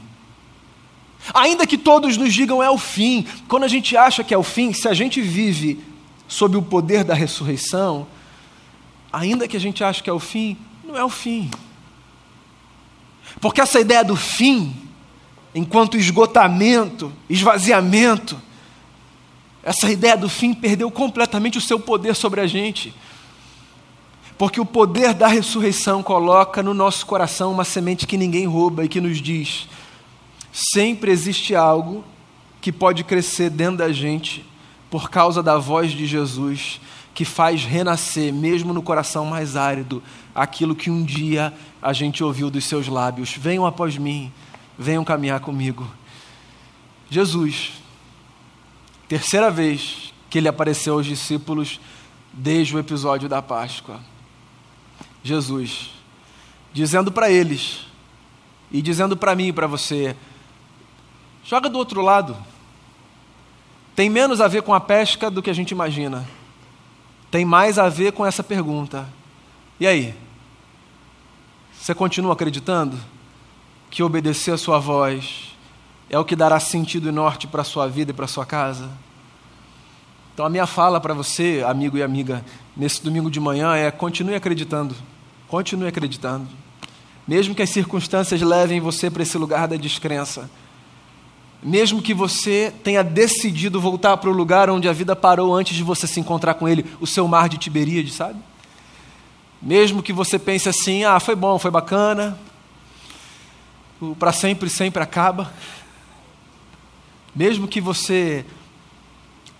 Ainda 1.35 1.67
que 1.67 1.77
todos 1.77 2.17
nos 2.17 2.33
digam 2.33 2.63
é 2.63 2.71
o 2.71 2.79
fim, 2.79 3.27
quando 3.47 3.65
a 3.65 3.69
gente 3.69 3.97
acha 3.97 4.25
que 4.25 4.33
é 4.33 4.39
o 4.39 4.43
fim, 4.43 4.73
se 4.73 4.89
a 4.89 4.95
gente 4.95 5.21
vive 5.21 5.85
sob 6.27 6.57
o 6.57 6.63
poder 6.63 7.05
da 7.05 7.15
ressurreição, 7.15 8.07
ainda 9.13 9.47
que 9.47 9.57
a 9.57 9.61
gente 9.61 9.83
ache 9.85 10.03
que 10.03 10.09
é 10.09 10.13
o 10.13 10.19
fim, 10.19 10.57
não 10.85 10.97
é 10.97 11.05
o 11.05 11.09
fim. 11.11 11.51
Porque 13.41 13.61
essa 13.61 13.81
ideia 13.81 14.03
do 14.03 14.17
fim, 14.17 14.75
enquanto 15.55 15.97
esgotamento, 15.97 17.13
esvaziamento, 17.29 18.41
essa 19.63 19.91
ideia 19.91 20.17
do 20.17 20.29
fim 20.29 20.55
perdeu 20.55 20.91
completamente 20.91 21.59
o 21.59 21.61
seu 21.61 21.79
poder 21.79 22.15
sobre 22.15 22.41
a 22.41 22.47
gente. 22.47 22.95
Porque 24.39 24.61
o 24.61 24.65
poder 24.65 25.13
da 25.13 25.29
ressurreição 25.29 26.03
coloca 26.03 26.63
no 26.63 26.73
nosso 26.73 27.05
coração 27.05 27.53
uma 27.53 27.65
semente 27.65 28.07
que 28.07 28.17
ninguém 28.17 28.47
rouba 28.47 28.85
e 28.85 28.89
que 28.89 29.01
nos 29.01 29.21
diz: 29.21 29.69
sempre 30.53 31.11
existe 31.11 31.55
algo 31.55 32.05
que 32.61 32.73
pode 32.73 33.05
crescer 33.05 33.51
dentro 33.51 33.79
da 33.79 33.93
gente 33.93 34.45
por 34.91 35.11
causa 35.11 35.43
da 35.43 35.57
voz 35.57 35.93
de 35.93 36.07
Jesus, 36.07 36.81
que 37.15 37.25
faz 37.25 37.65
renascer, 37.65 38.33
mesmo 38.33 38.73
no 38.73 38.83
coração 38.83 39.25
mais 39.25 39.57
árido, 39.57 40.03
aquilo 40.35 40.75
que 40.75 40.91
um 40.91 41.05
dia 41.05 41.53
a 41.81 41.93
gente 41.93 42.25
ouviu 42.25 42.51
dos 42.51 42.65
seus 42.65 42.89
lábios: 42.89 43.35
Venham 43.37 43.65
após 43.65 43.97
mim, 43.97 44.33
venham 44.79 45.05
caminhar 45.05 45.41
comigo. 45.41 45.89
Jesus 47.09 47.81
Terceira 49.11 49.51
vez 49.51 50.15
que 50.31 50.39
ele 50.39 50.47
apareceu 50.47 50.95
aos 50.95 51.05
discípulos 51.05 51.81
desde 52.33 52.77
o 52.77 52.79
episódio 52.79 53.29
da 53.29 53.43
Páscoa. 53.43 53.99
Jesus, 55.21 55.91
dizendo 56.73 57.11
para 57.11 57.29
eles 57.29 57.87
e 58.71 58.81
dizendo 58.81 59.17
para 59.17 59.35
mim 59.35 59.49
e 59.49 59.53
para 59.53 59.67
você: 59.67 60.15
joga 61.51 61.69
do 61.69 61.79
outro 61.79 62.01
lado. 62.01 62.37
Tem 63.97 64.09
menos 64.09 64.41
a 64.41 64.47
ver 64.47 64.63
com 64.63 64.73
a 64.73 64.79
pesca 64.79 65.29
do 65.29 65.43
que 65.43 65.51
a 65.51 65.53
gente 65.53 65.73
imagina. 65.73 66.25
Tem 67.29 67.45
mais 67.45 67.77
a 67.77 67.89
ver 67.89 68.13
com 68.13 68.25
essa 68.25 68.45
pergunta. 68.45 69.09
E 69.81 69.85
aí? 69.85 70.15
Você 71.73 71.93
continua 71.93 72.35
acreditando 72.35 72.97
que 73.91 74.01
obedecer 74.01 74.53
a 74.53 74.57
sua 74.57 74.79
voz 74.79 75.57
é 76.09 76.17
o 76.17 76.25
que 76.25 76.37
dará 76.37 76.61
sentido 76.61 77.09
e 77.09 77.13
norte 77.13 77.49
para 77.49 77.63
a 77.63 77.65
sua 77.65 77.89
vida 77.89 78.13
e 78.13 78.15
para 78.15 78.27
a 78.27 78.29
sua 78.29 78.47
casa. 78.47 78.89
Então, 80.33 80.47
a 80.47 80.49
minha 80.49 80.69
fala 80.69 81.01
para 81.01 81.15
você, 81.15 81.65
amigo 81.67 81.99
e 81.99 82.03
amiga, 82.05 82.45
nesse 82.77 83.03
domingo 83.03 83.29
de 83.29 83.41
manhã 83.41 83.75
é: 83.75 83.91
continue 83.91 84.37
acreditando, 84.37 84.95
continue 85.49 85.89
acreditando. 85.89 86.47
Mesmo 87.27 87.57
que 87.57 87.63
as 87.63 87.71
circunstâncias 87.71 88.41
levem 88.41 88.79
você 88.79 89.11
para 89.11 89.25
esse 89.25 89.37
lugar 89.37 89.67
da 89.67 89.75
descrença, 89.75 90.49
mesmo 91.63 92.01
que 92.01 92.15
você 92.15 92.73
tenha 92.83 93.03
decidido 93.03 93.81
voltar 93.81 94.17
para 94.17 94.31
o 94.31 94.33
lugar 94.33 94.71
onde 94.71 94.89
a 94.89 94.93
vida 94.93 95.15
parou 95.15 95.55
antes 95.55 95.77
de 95.77 95.83
você 95.83 96.07
se 96.07 96.19
encontrar 96.19 96.55
com 96.55 96.69
Ele, 96.69 96.87
o 97.01 97.07
seu 97.07 97.29
mar 97.29 97.49
de 97.49 97.59
Tiberíades, 97.59 98.15
sabe? 98.15 98.39
Mesmo 99.61 100.03
que 100.03 100.13
você 100.13 100.39
pense 100.39 100.69
assim, 100.69 101.05
ah, 101.05 101.21
foi 101.21 101.35
bom, 101.35 101.59
foi 101.59 101.71
bacana, 101.71 102.39
o 104.01 104.17
para 104.17 104.33
sempre 104.33 104.71
sempre 104.71 105.03
acaba. 105.03 105.53
Mesmo 107.35 107.69
que 107.69 107.81
você 107.81 108.45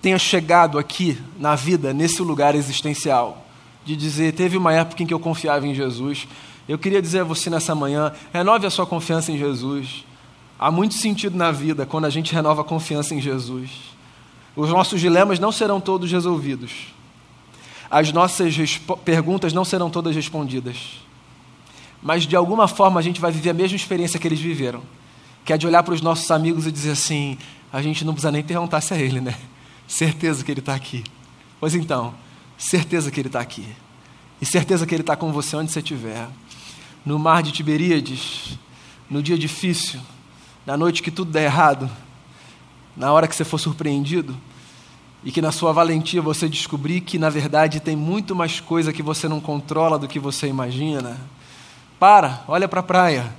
tenha 0.01 0.19
chegado 0.19 0.79
aqui 0.79 1.19
na 1.39 1.55
vida, 1.55 1.93
nesse 1.93 2.23
lugar 2.23 2.55
existencial, 2.55 3.47
de 3.85 3.95
dizer, 3.95 4.33
teve 4.33 4.57
uma 4.57 4.73
época 4.73 5.03
em 5.03 5.07
que 5.07 5.13
eu 5.13 5.21
confiava 5.21 5.67
em 5.67 5.75
Jesus, 5.75 6.27
eu 6.67 6.79
queria 6.79 7.03
dizer 7.03 7.21
a 7.21 7.25
você 7.25 7.51
nessa 7.51 7.75
manhã, 7.75 8.13
renove 8.33 8.67
a 8.67 8.71
sua 8.71 8.87
confiança 8.87 9.31
em 9.31 9.37
Jesus. 9.37 10.05
Há 10.63 10.71
muito 10.71 10.93
sentido 10.93 11.39
na 11.39 11.51
vida 11.51 11.87
quando 11.87 12.05
a 12.05 12.11
gente 12.11 12.35
renova 12.35 12.61
a 12.61 12.65
confiança 12.65 13.15
em 13.15 13.21
Jesus. 13.21 13.71
Os 14.55 14.69
nossos 14.69 15.01
dilemas 15.01 15.39
não 15.39 15.51
serão 15.51 15.81
todos 15.81 16.13
resolvidos. 16.13 16.89
As 17.91 18.13
nossas 18.13 18.55
perguntas 19.03 19.55
não 19.55 19.65
serão 19.65 19.89
todas 19.89 20.15
respondidas. 20.15 20.77
Mas 22.03 22.27
de 22.27 22.37
alguma 22.37 22.69
forma 22.69 23.01
a 23.01 23.03
gente 23.03 23.23
vai 23.23 23.33
viver 23.33 23.49
a 23.49 23.55
mesma 23.55 23.75
experiência 23.75 24.21
que 24.21 24.29
eles 24.29 24.39
viveram. 24.39 24.83
Que 25.47 25.55
é 25.55 25.57
de 25.57 25.67
olhar 25.67 25.83
para 25.83 25.95
os 25.95 26.03
nossos 26.03 26.31
amigos 26.31 26.67
e 26.67 26.71
dizer 26.71 26.91
assim: 26.91 27.39
a 27.73 27.81
gente 27.81 28.05
não 28.05 28.13
precisa 28.13 28.31
nem 28.31 28.43
perguntar 28.43 28.83
se 28.83 28.93
é 28.93 29.01
ele, 29.01 29.23
né? 29.23 29.35
Certeza 29.89 30.45
que 30.45 30.51
ele 30.51 30.61
está 30.61 30.75
aqui. 30.75 31.03
Pois 31.59 31.75
então, 31.75 32.13
certeza 32.59 33.11
que 33.11 33.19
ele 33.19 33.29
está 33.29 33.41
aqui. 33.41 33.67
E 34.43 34.45
certeza 34.45 34.87
que 34.87 34.95
ele 34.95 35.03
está 35.03 35.17
com 35.17 35.33
você 35.33 35.57
onde 35.57 35.73
você 35.73 35.79
estiver. 35.79 36.29
No 37.03 37.19
mar 37.19 37.43
de 37.43 37.51
Tiberíades, 37.51 38.59
no 39.09 39.23
dia 39.23 39.39
difícil, 39.39 39.99
na 40.67 40.77
noite 40.77 41.03
que 41.03 41.11
tudo 41.11 41.31
der 41.31 41.45
errado, 41.45 41.91
na 42.97 43.13
hora 43.13 43.27
que 43.27 43.35
você 43.35 43.45
for 43.45 43.59
surpreendido, 43.59 44.37
e 45.23 45.31
que 45.31 45.43
na 45.43 45.53
sua 45.53 45.73
valentia 45.73 46.23
você 46.23 46.49
descobrir 46.49 47.01
que 47.03 47.19
na 47.19 47.29
verdade 47.29 47.81
tem 47.81 47.95
muito 47.95 48.35
mais 48.35 48.59
coisa 48.59 48.93
que 48.93 49.03
você 49.03 49.29
não 49.29 49.41
controla 49.41 49.99
do 49.99 50.09
que 50.09 50.19
você 50.19 50.47
imagina. 50.47 51.21
Para, 51.99 52.43
olha 52.49 52.67
para 52.67 52.81
a 52.81 52.83
praia. 52.83 53.33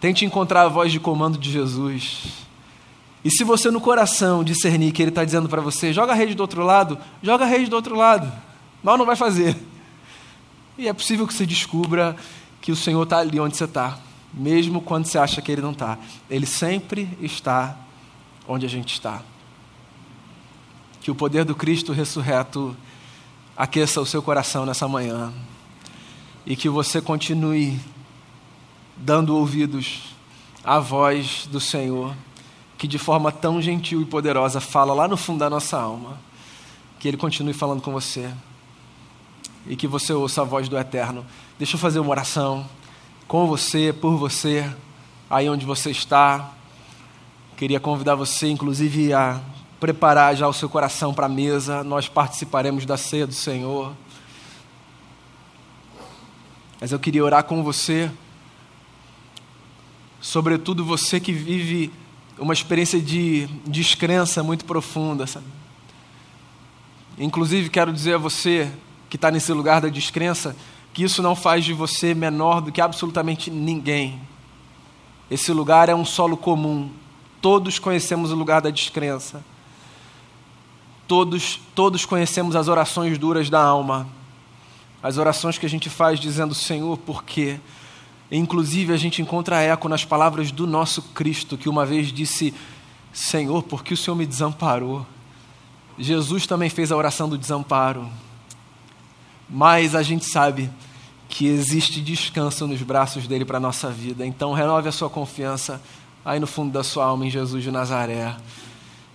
Tente 0.00 0.24
encontrar 0.24 0.62
a 0.62 0.68
voz 0.68 0.92
de 0.92 1.00
comando 1.00 1.38
de 1.38 1.50
Jesus. 1.50 2.24
E 3.24 3.30
se 3.30 3.44
você 3.44 3.70
no 3.70 3.80
coração 3.80 4.44
discernir 4.44 4.92
que 4.92 5.02
Ele 5.02 5.10
está 5.10 5.24
dizendo 5.24 5.48
para 5.48 5.60
você, 5.60 5.92
joga 5.92 6.12
a 6.12 6.14
rede 6.16 6.34
do 6.34 6.40
outro 6.40 6.62
lado, 6.62 6.98
joga 7.22 7.44
a 7.44 7.48
rede 7.48 7.70
do 7.70 7.76
outro 7.76 7.94
lado. 7.96 8.30
Mal 8.82 8.98
não 8.98 9.06
vai 9.06 9.16
fazer. 9.16 9.56
E 10.76 10.88
é 10.88 10.92
possível 10.92 11.26
que 11.26 11.34
você 11.34 11.46
descubra 11.46 12.16
que 12.60 12.72
o 12.72 12.76
Senhor 12.76 13.02
está 13.02 13.18
ali 13.18 13.40
onde 13.40 13.56
você 13.56 13.64
está 13.64 13.98
mesmo 14.32 14.80
quando 14.80 15.06
você 15.06 15.18
acha 15.18 15.42
que 15.42 15.50
Ele 15.50 15.62
não 15.62 15.72
está. 15.72 15.98
Ele 16.28 16.46
sempre 16.46 17.16
está 17.20 17.76
onde 18.46 18.66
a 18.66 18.68
gente 18.68 18.92
está. 18.92 19.22
Que 21.00 21.10
o 21.10 21.14
poder 21.14 21.44
do 21.44 21.54
Cristo 21.54 21.92
ressurreto 21.92 22.76
aqueça 23.56 24.00
o 24.00 24.06
seu 24.06 24.22
coração 24.22 24.64
nessa 24.64 24.88
manhã 24.88 25.32
e 26.46 26.56
que 26.56 26.68
você 26.68 27.00
continue 27.00 27.78
dando 28.96 29.36
ouvidos 29.36 30.14
à 30.64 30.78
voz 30.78 31.46
do 31.50 31.60
Senhor, 31.60 32.14
que 32.76 32.86
de 32.86 32.98
forma 32.98 33.30
tão 33.32 33.60
gentil 33.60 34.00
e 34.00 34.04
poderosa 34.04 34.60
fala 34.60 34.92
lá 34.94 35.06
no 35.06 35.16
fundo 35.16 35.40
da 35.40 35.50
nossa 35.50 35.78
alma. 35.78 36.18
Que 36.98 37.08
Ele 37.08 37.16
continue 37.16 37.54
falando 37.54 37.80
com 37.80 37.92
você 37.92 38.30
e 39.66 39.76
que 39.76 39.86
você 39.86 40.12
ouça 40.12 40.42
a 40.42 40.44
voz 40.44 40.68
do 40.68 40.78
Eterno. 40.78 41.24
Deixa 41.58 41.76
eu 41.76 41.80
fazer 41.80 41.98
uma 41.98 42.10
oração 42.10 42.66
com 43.30 43.46
você, 43.46 43.92
por 43.92 44.16
você, 44.16 44.68
aí 45.30 45.48
onde 45.48 45.64
você 45.64 45.92
está. 45.92 46.52
Queria 47.56 47.78
convidar 47.78 48.16
você, 48.16 48.48
inclusive, 48.48 49.12
a 49.12 49.40
preparar 49.78 50.34
já 50.34 50.48
o 50.48 50.52
seu 50.52 50.68
coração 50.68 51.14
para 51.14 51.26
a 51.26 51.28
mesa. 51.28 51.84
Nós 51.84 52.08
participaremos 52.08 52.84
da 52.84 52.96
ceia 52.96 53.28
do 53.28 53.32
Senhor. 53.32 53.92
Mas 56.80 56.90
eu 56.90 56.98
queria 56.98 57.24
orar 57.24 57.44
com 57.44 57.62
você, 57.62 58.10
sobretudo 60.20 60.84
você 60.84 61.20
que 61.20 61.32
vive 61.32 61.92
uma 62.36 62.52
experiência 62.52 63.00
de 63.00 63.46
descrença 63.64 64.42
muito 64.42 64.64
profunda, 64.64 65.24
sabe? 65.28 65.46
Inclusive, 67.16 67.70
quero 67.70 67.92
dizer 67.92 68.14
a 68.14 68.18
você 68.18 68.72
que 69.08 69.14
está 69.14 69.30
nesse 69.30 69.52
lugar 69.52 69.80
da 69.80 69.88
descrença, 69.88 70.56
que 70.92 71.02
isso 71.04 71.22
não 71.22 71.36
faz 71.36 71.64
de 71.64 71.72
você 71.72 72.14
menor 72.14 72.60
do 72.60 72.72
que 72.72 72.80
absolutamente 72.80 73.50
ninguém. 73.50 74.20
Esse 75.30 75.52
lugar 75.52 75.88
é 75.88 75.94
um 75.94 76.04
solo 76.04 76.36
comum. 76.36 76.90
Todos 77.40 77.78
conhecemos 77.78 78.32
o 78.32 78.34
lugar 78.34 78.60
da 78.60 78.70
descrença. 78.70 79.44
Todos, 81.06 81.60
todos 81.74 82.04
conhecemos 82.04 82.56
as 82.56 82.68
orações 82.68 83.16
duras 83.18 83.48
da 83.48 83.62
alma. 83.62 84.08
As 85.02 85.16
orações 85.16 85.56
que 85.56 85.66
a 85.66 85.68
gente 85.68 85.88
faz 85.88 86.18
dizendo, 86.18 86.54
Senhor, 86.54 86.98
por 86.98 87.24
quê? 87.24 87.58
Inclusive, 88.30 88.92
a 88.92 88.96
gente 88.96 89.22
encontra 89.22 89.60
eco 89.60 89.88
nas 89.88 90.04
palavras 90.04 90.52
do 90.52 90.66
nosso 90.66 91.02
Cristo, 91.02 91.56
que 91.56 91.68
uma 91.68 91.86
vez 91.86 92.12
disse: 92.12 92.52
Senhor, 93.12 93.62
por 93.62 93.82
que 93.82 93.94
o 93.94 93.96
Senhor 93.96 94.16
me 94.16 94.26
desamparou? 94.26 95.06
Jesus 95.98 96.46
também 96.46 96.68
fez 96.68 96.92
a 96.92 96.96
oração 96.96 97.28
do 97.28 97.38
desamparo 97.38 98.08
mas 99.50 99.96
a 99.96 100.02
gente 100.02 100.24
sabe 100.24 100.70
que 101.28 101.46
existe 101.46 102.00
descanso 102.00 102.66
nos 102.66 102.80
braços 102.82 103.26
dele 103.26 103.44
para 103.44 103.56
a 103.56 103.60
nossa 103.60 103.90
vida. 103.90 104.24
Então, 104.24 104.52
renove 104.52 104.88
a 104.88 104.92
sua 104.92 105.10
confiança 105.10 105.82
aí 106.24 106.38
no 106.38 106.46
fundo 106.46 106.72
da 106.72 106.84
sua 106.84 107.06
alma 107.06 107.26
em 107.26 107.30
Jesus 107.30 107.62
de 107.62 107.70
Nazaré. 107.70 108.36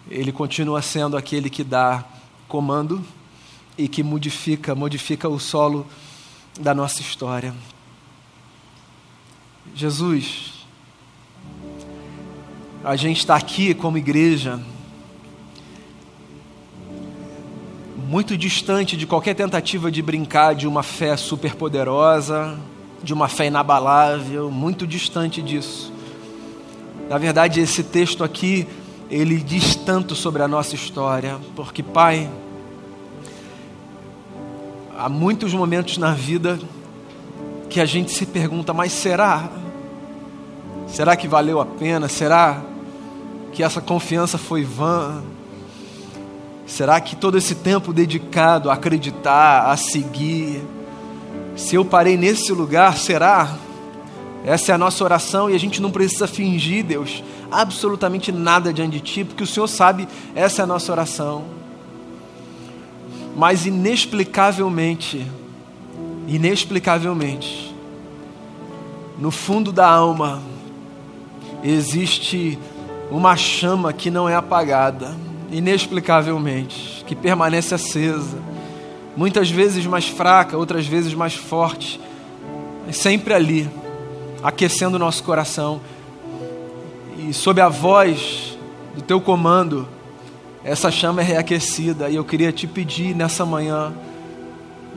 Ele 0.09 0.31
continua 0.31 0.81
sendo 0.81 1.15
aquele 1.15 1.49
que 1.49 1.63
dá 1.63 2.03
comando 2.47 3.03
e 3.77 3.87
que 3.87 4.03
modifica, 4.03 4.75
modifica 4.75 5.29
o 5.29 5.39
solo 5.39 5.87
da 6.59 6.73
nossa 6.73 7.01
história. 7.01 7.53
Jesus, 9.73 10.65
a 12.83 12.95
gente 12.95 13.19
está 13.19 13.35
aqui 13.35 13.73
como 13.73 13.97
igreja 13.97 14.61
muito 18.05 18.37
distante 18.37 18.95
de 18.95 19.07
qualquer 19.07 19.33
tentativa 19.33 19.91
de 19.91 19.99
brincar 19.99 20.53
de 20.53 20.67
uma 20.67 20.83
fé 20.83 21.17
superpoderosa, 21.17 22.55
de 23.01 23.11
uma 23.11 23.27
fé 23.27 23.47
inabalável, 23.47 24.51
muito 24.51 24.85
distante 24.85 25.41
disso. 25.41 25.91
Na 27.09 27.17
verdade, 27.17 27.59
esse 27.59 27.83
texto 27.83 28.23
aqui, 28.23 28.67
ele 29.09 29.37
diz 29.37 29.75
tanto 29.75 30.13
sobre 30.13 30.43
a 30.43 30.47
nossa 30.47 30.75
história, 30.75 31.39
porque, 31.55 31.81
Pai, 31.81 32.29
há 34.95 35.09
muitos 35.09 35.51
momentos 35.51 35.97
na 35.97 36.13
vida 36.13 36.59
que 37.71 37.81
a 37.81 37.85
gente 37.85 38.11
se 38.11 38.27
pergunta, 38.27 38.71
mas 38.71 38.91
será? 38.91 39.49
Será 40.87 41.15
que 41.15 41.27
valeu 41.27 41.59
a 41.59 41.65
pena? 41.65 42.07
Será 42.07 42.61
que 43.51 43.63
essa 43.63 43.81
confiança 43.81 44.37
foi 44.37 44.63
vã? 44.63 45.23
Será 46.65 46.99
que 46.99 47.15
todo 47.15 47.37
esse 47.37 47.55
tempo 47.55 47.93
dedicado 47.93 48.71
a 48.71 48.73
acreditar, 48.73 49.69
a 49.69 49.77
seguir, 49.77 50.63
se 51.55 51.75
eu 51.75 51.85
parei 51.85 52.17
nesse 52.17 52.51
lugar, 52.51 52.97
será? 52.97 53.55
Essa 54.43 54.71
é 54.71 54.75
a 54.75 54.77
nossa 54.77 55.03
oração 55.03 55.49
e 55.49 55.55
a 55.55 55.59
gente 55.59 55.81
não 55.81 55.91
precisa 55.91 56.27
fingir, 56.27 56.83
Deus, 56.83 57.23
absolutamente 57.51 58.31
nada 58.31 58.73
diante 58.73 58.93
de 58.93 58.99
Ti, 58.99 59.23
porque 59.23 59.43
o 59.43 59.47
Senhor 59.47 59.67
sabe, 59.67 60.07
essa 60.33 60.61
é 60.61 60.63
a 60.63 60.67
nossa 60.67 60.91
oração. 60.91 61.45
Mas 63.35 63.65
inexplicavelmente, 63.65 65.25
inexplicavelmente, 66.27 67.75
no 69.19 69.29
fundo 69.29 69.71
da 69.71 69.87
alma, 69.87 70.41
existe 71.63 72.57
uma 73.11 73.37
chama 73.37 73.93
que 73.93 74.09
não 74.09 74.27
é 74.27 74.35
apagada 74.35 75.24
inexplicavelmente, 75.55 77.01
que 77.07 77.15
permanece 77.15 77.73
acesa, 77.73 78.37
muitas 79.15 79.49
vezes 79.49 79.85
mais 79.85 80.05
fraca, 80.05 80.57
outras 80.57 80.85
vezes 80.85 81.13
mais 81.13 81.33
forte, 81.33 81.99
sempre 82.91 83.33
ali, 83.33 83.69
aquecendo 84.43 84.97
o 84.97 84.99
nosso 84.99 85.23
coração. 85.23 85.79
E 87.17 87.33
sob 87.33 87.61
a 87.61 87.69
voz 87.69 88.57
do 88.93 89.01
teu 89.01 89.21
comando, 89.21 89.87
essa 90.61 90.91
chama 90.91 91.21
é 91.21 91.23
reaquecida. 91.23 92.09
E 92.09 92.15
eu 92.15 92.25
queria 92.25 92.51
te 92.51 92.67
pedir 92.67 93.15
nessa 93.15 93.45
manhã, 93.45 93.93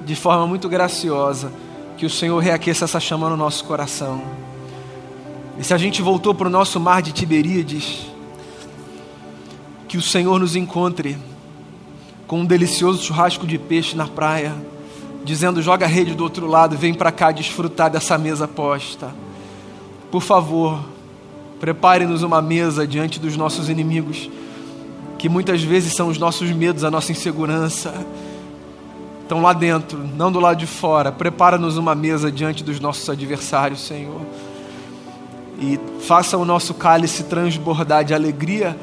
de 0.04 0.16
forma 0.16 0.44
muito 0.44 0.68
graciosa, 0.68 1.52
que 1.96 2.04
o 2.04 2.10
Senhor 2.10 2.36
reaqueça 2.40 2.84
essa 2.84 2.98
chama 2.98 3.30
no 3.30 3.36
nosso 3.36 3.64
coração. 3.64 4.22
E 5.56 5.62
se 5.62 5.72
a 5.72 5.78
gente 5.78 6.02
voltou 6.02 6.34
para 6.34 6.48
o 6.48 6.50
nosso 6.50 6.80
mar 6.80 7.00
de 7.00 7.12
Tiberíades, 7.12 8.08
que 9.88 9.96
o 9.96 10.02
Senhor 10.02 10.38
nos 10.38 10.54
encontre 10.54 11.18
com 12.26 12.40
um 12.40 12.44
delicioso 12.44 13.02
churrasco 13.02 13.46
de 13.46 13.58
peixe 13.58 13.96
na 13.96 14.06
praia, 14.06 14.54
dizendo: 15.24 15.62
joga 15.62 15.86
a 15.86 15.88
rede 15.88 16.14
do 16.14 16.22
outro 16.22 16.46
lado, 16.46 16.76
vem 16.76 16.94
para 16.94 17.10
cá 17.10 17.32
desfrutar 17.32 17.90
dessa 17.90 18.16
mesa 18.18 18.46
posta. 18.46 19.12
Por 20.10 20.22
favor, 20.22 20.80
Prepare-nos 21.60 22.22
uma 22.22 22.40
mesa 22.40 22.86
diante 22.86 23.18
dos 23.18 23.36
nossos 23.36 23.68
inimigos, 23.68 24.30
que 25.18 25.28
muitas 25.28 25.60
vezes 25.60 25.92
são 25.92 26.08
os 26.08 26.16
nossos 26.16 26.50
medos, 26.52 26.84
a 26.84 26.90
nossa 26.90 27.10
insegurança. 27.10 27.92
Estão 29.22 29.42
lá 29.42 29.52
dentro, 29.52 29.98
não 30.16 30.30
do 30.30 30.38
lado 30.38 30.56
de 30.56 30.66
fora. 30.66 31.10
Prepara-nos 31.10 31.76
uma 31.76 31.96
mesa 31.96 32.30
diante 32.30 32.62
dos 32.62 32.78
nossos 32.78 33.10
adversários, 33.10 33.80
Senhor. 33.80 34.20
E 35.60 35.80
faça 36.00 36.38
o 36.38 36.44
nosso 36.44 36.72
cálice 36.74 37.24
transbordar 37.24 38.04
de 38.04 38.14
alegria 38.14 38.78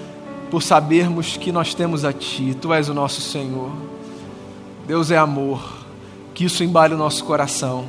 por 0.49 0.61
sabermos 0.61 1.37
que 1.37 1.51
nós 1.51 1.73
temos 1.73 2.05
a 2.05 2.13
Ti. 2.13 2.55
Tu 2.59 2.73
és 2.73 2.89
o 2.89 2.93
nosso 2.93 3.21
Senhor. 3.21 3.71
Deus 4.87 5.11
é 5.11 5.17
amor. 5.17 5.61
Que 6.33 6.45
isso 6.45 6.63
embale 6.63 6.93
o 6.93 6.97
nosso 6.97 7.23
coração. 7.23 7.85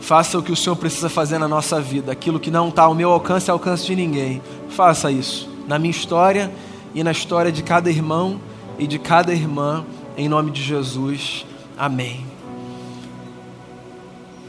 Faça 0.00 0.38
o 0.38 0.42
que 0.42 0.52
o 0.52 0.56
Senhor 0.56 0.76
precisa 0.76 1.08
fazer 1.08 1.38
na 1.38 1.48
nossa 1.48 1.80
vida. 1.80 2.12
Aquilo 2.12 2.38
que 2.38 2.50
não 2.50 2.68
está 2.68 2.82
ao 2.82 2.94
meu 2.94 3.10
alcance, 3.10 3.50
ao 3.50 3.56
alcance 3.56 3.86
de 3.86 3.96
ninguém. 3.96 4.40
Faça 4.68 5.10
isso 5.10 5.48
na 5.66 5.78
minha 5.78 5.90
história 5.90 6.52
e 6.94 7.02
na 7.02 7.10
história 7.10 7.50
de 7.50 7.62
cada 7.62 7.90
irmão 7.90 8.40
e 8.78 8.86
de 8.86 8.98
cada 8.98 9.32
irmã. 9.32 9.84
Em 10.16 10.28
nome 10.28 10.50
de 10.50 10.62
Jesus. 10.62 11.44
Amém. 11.76 12.35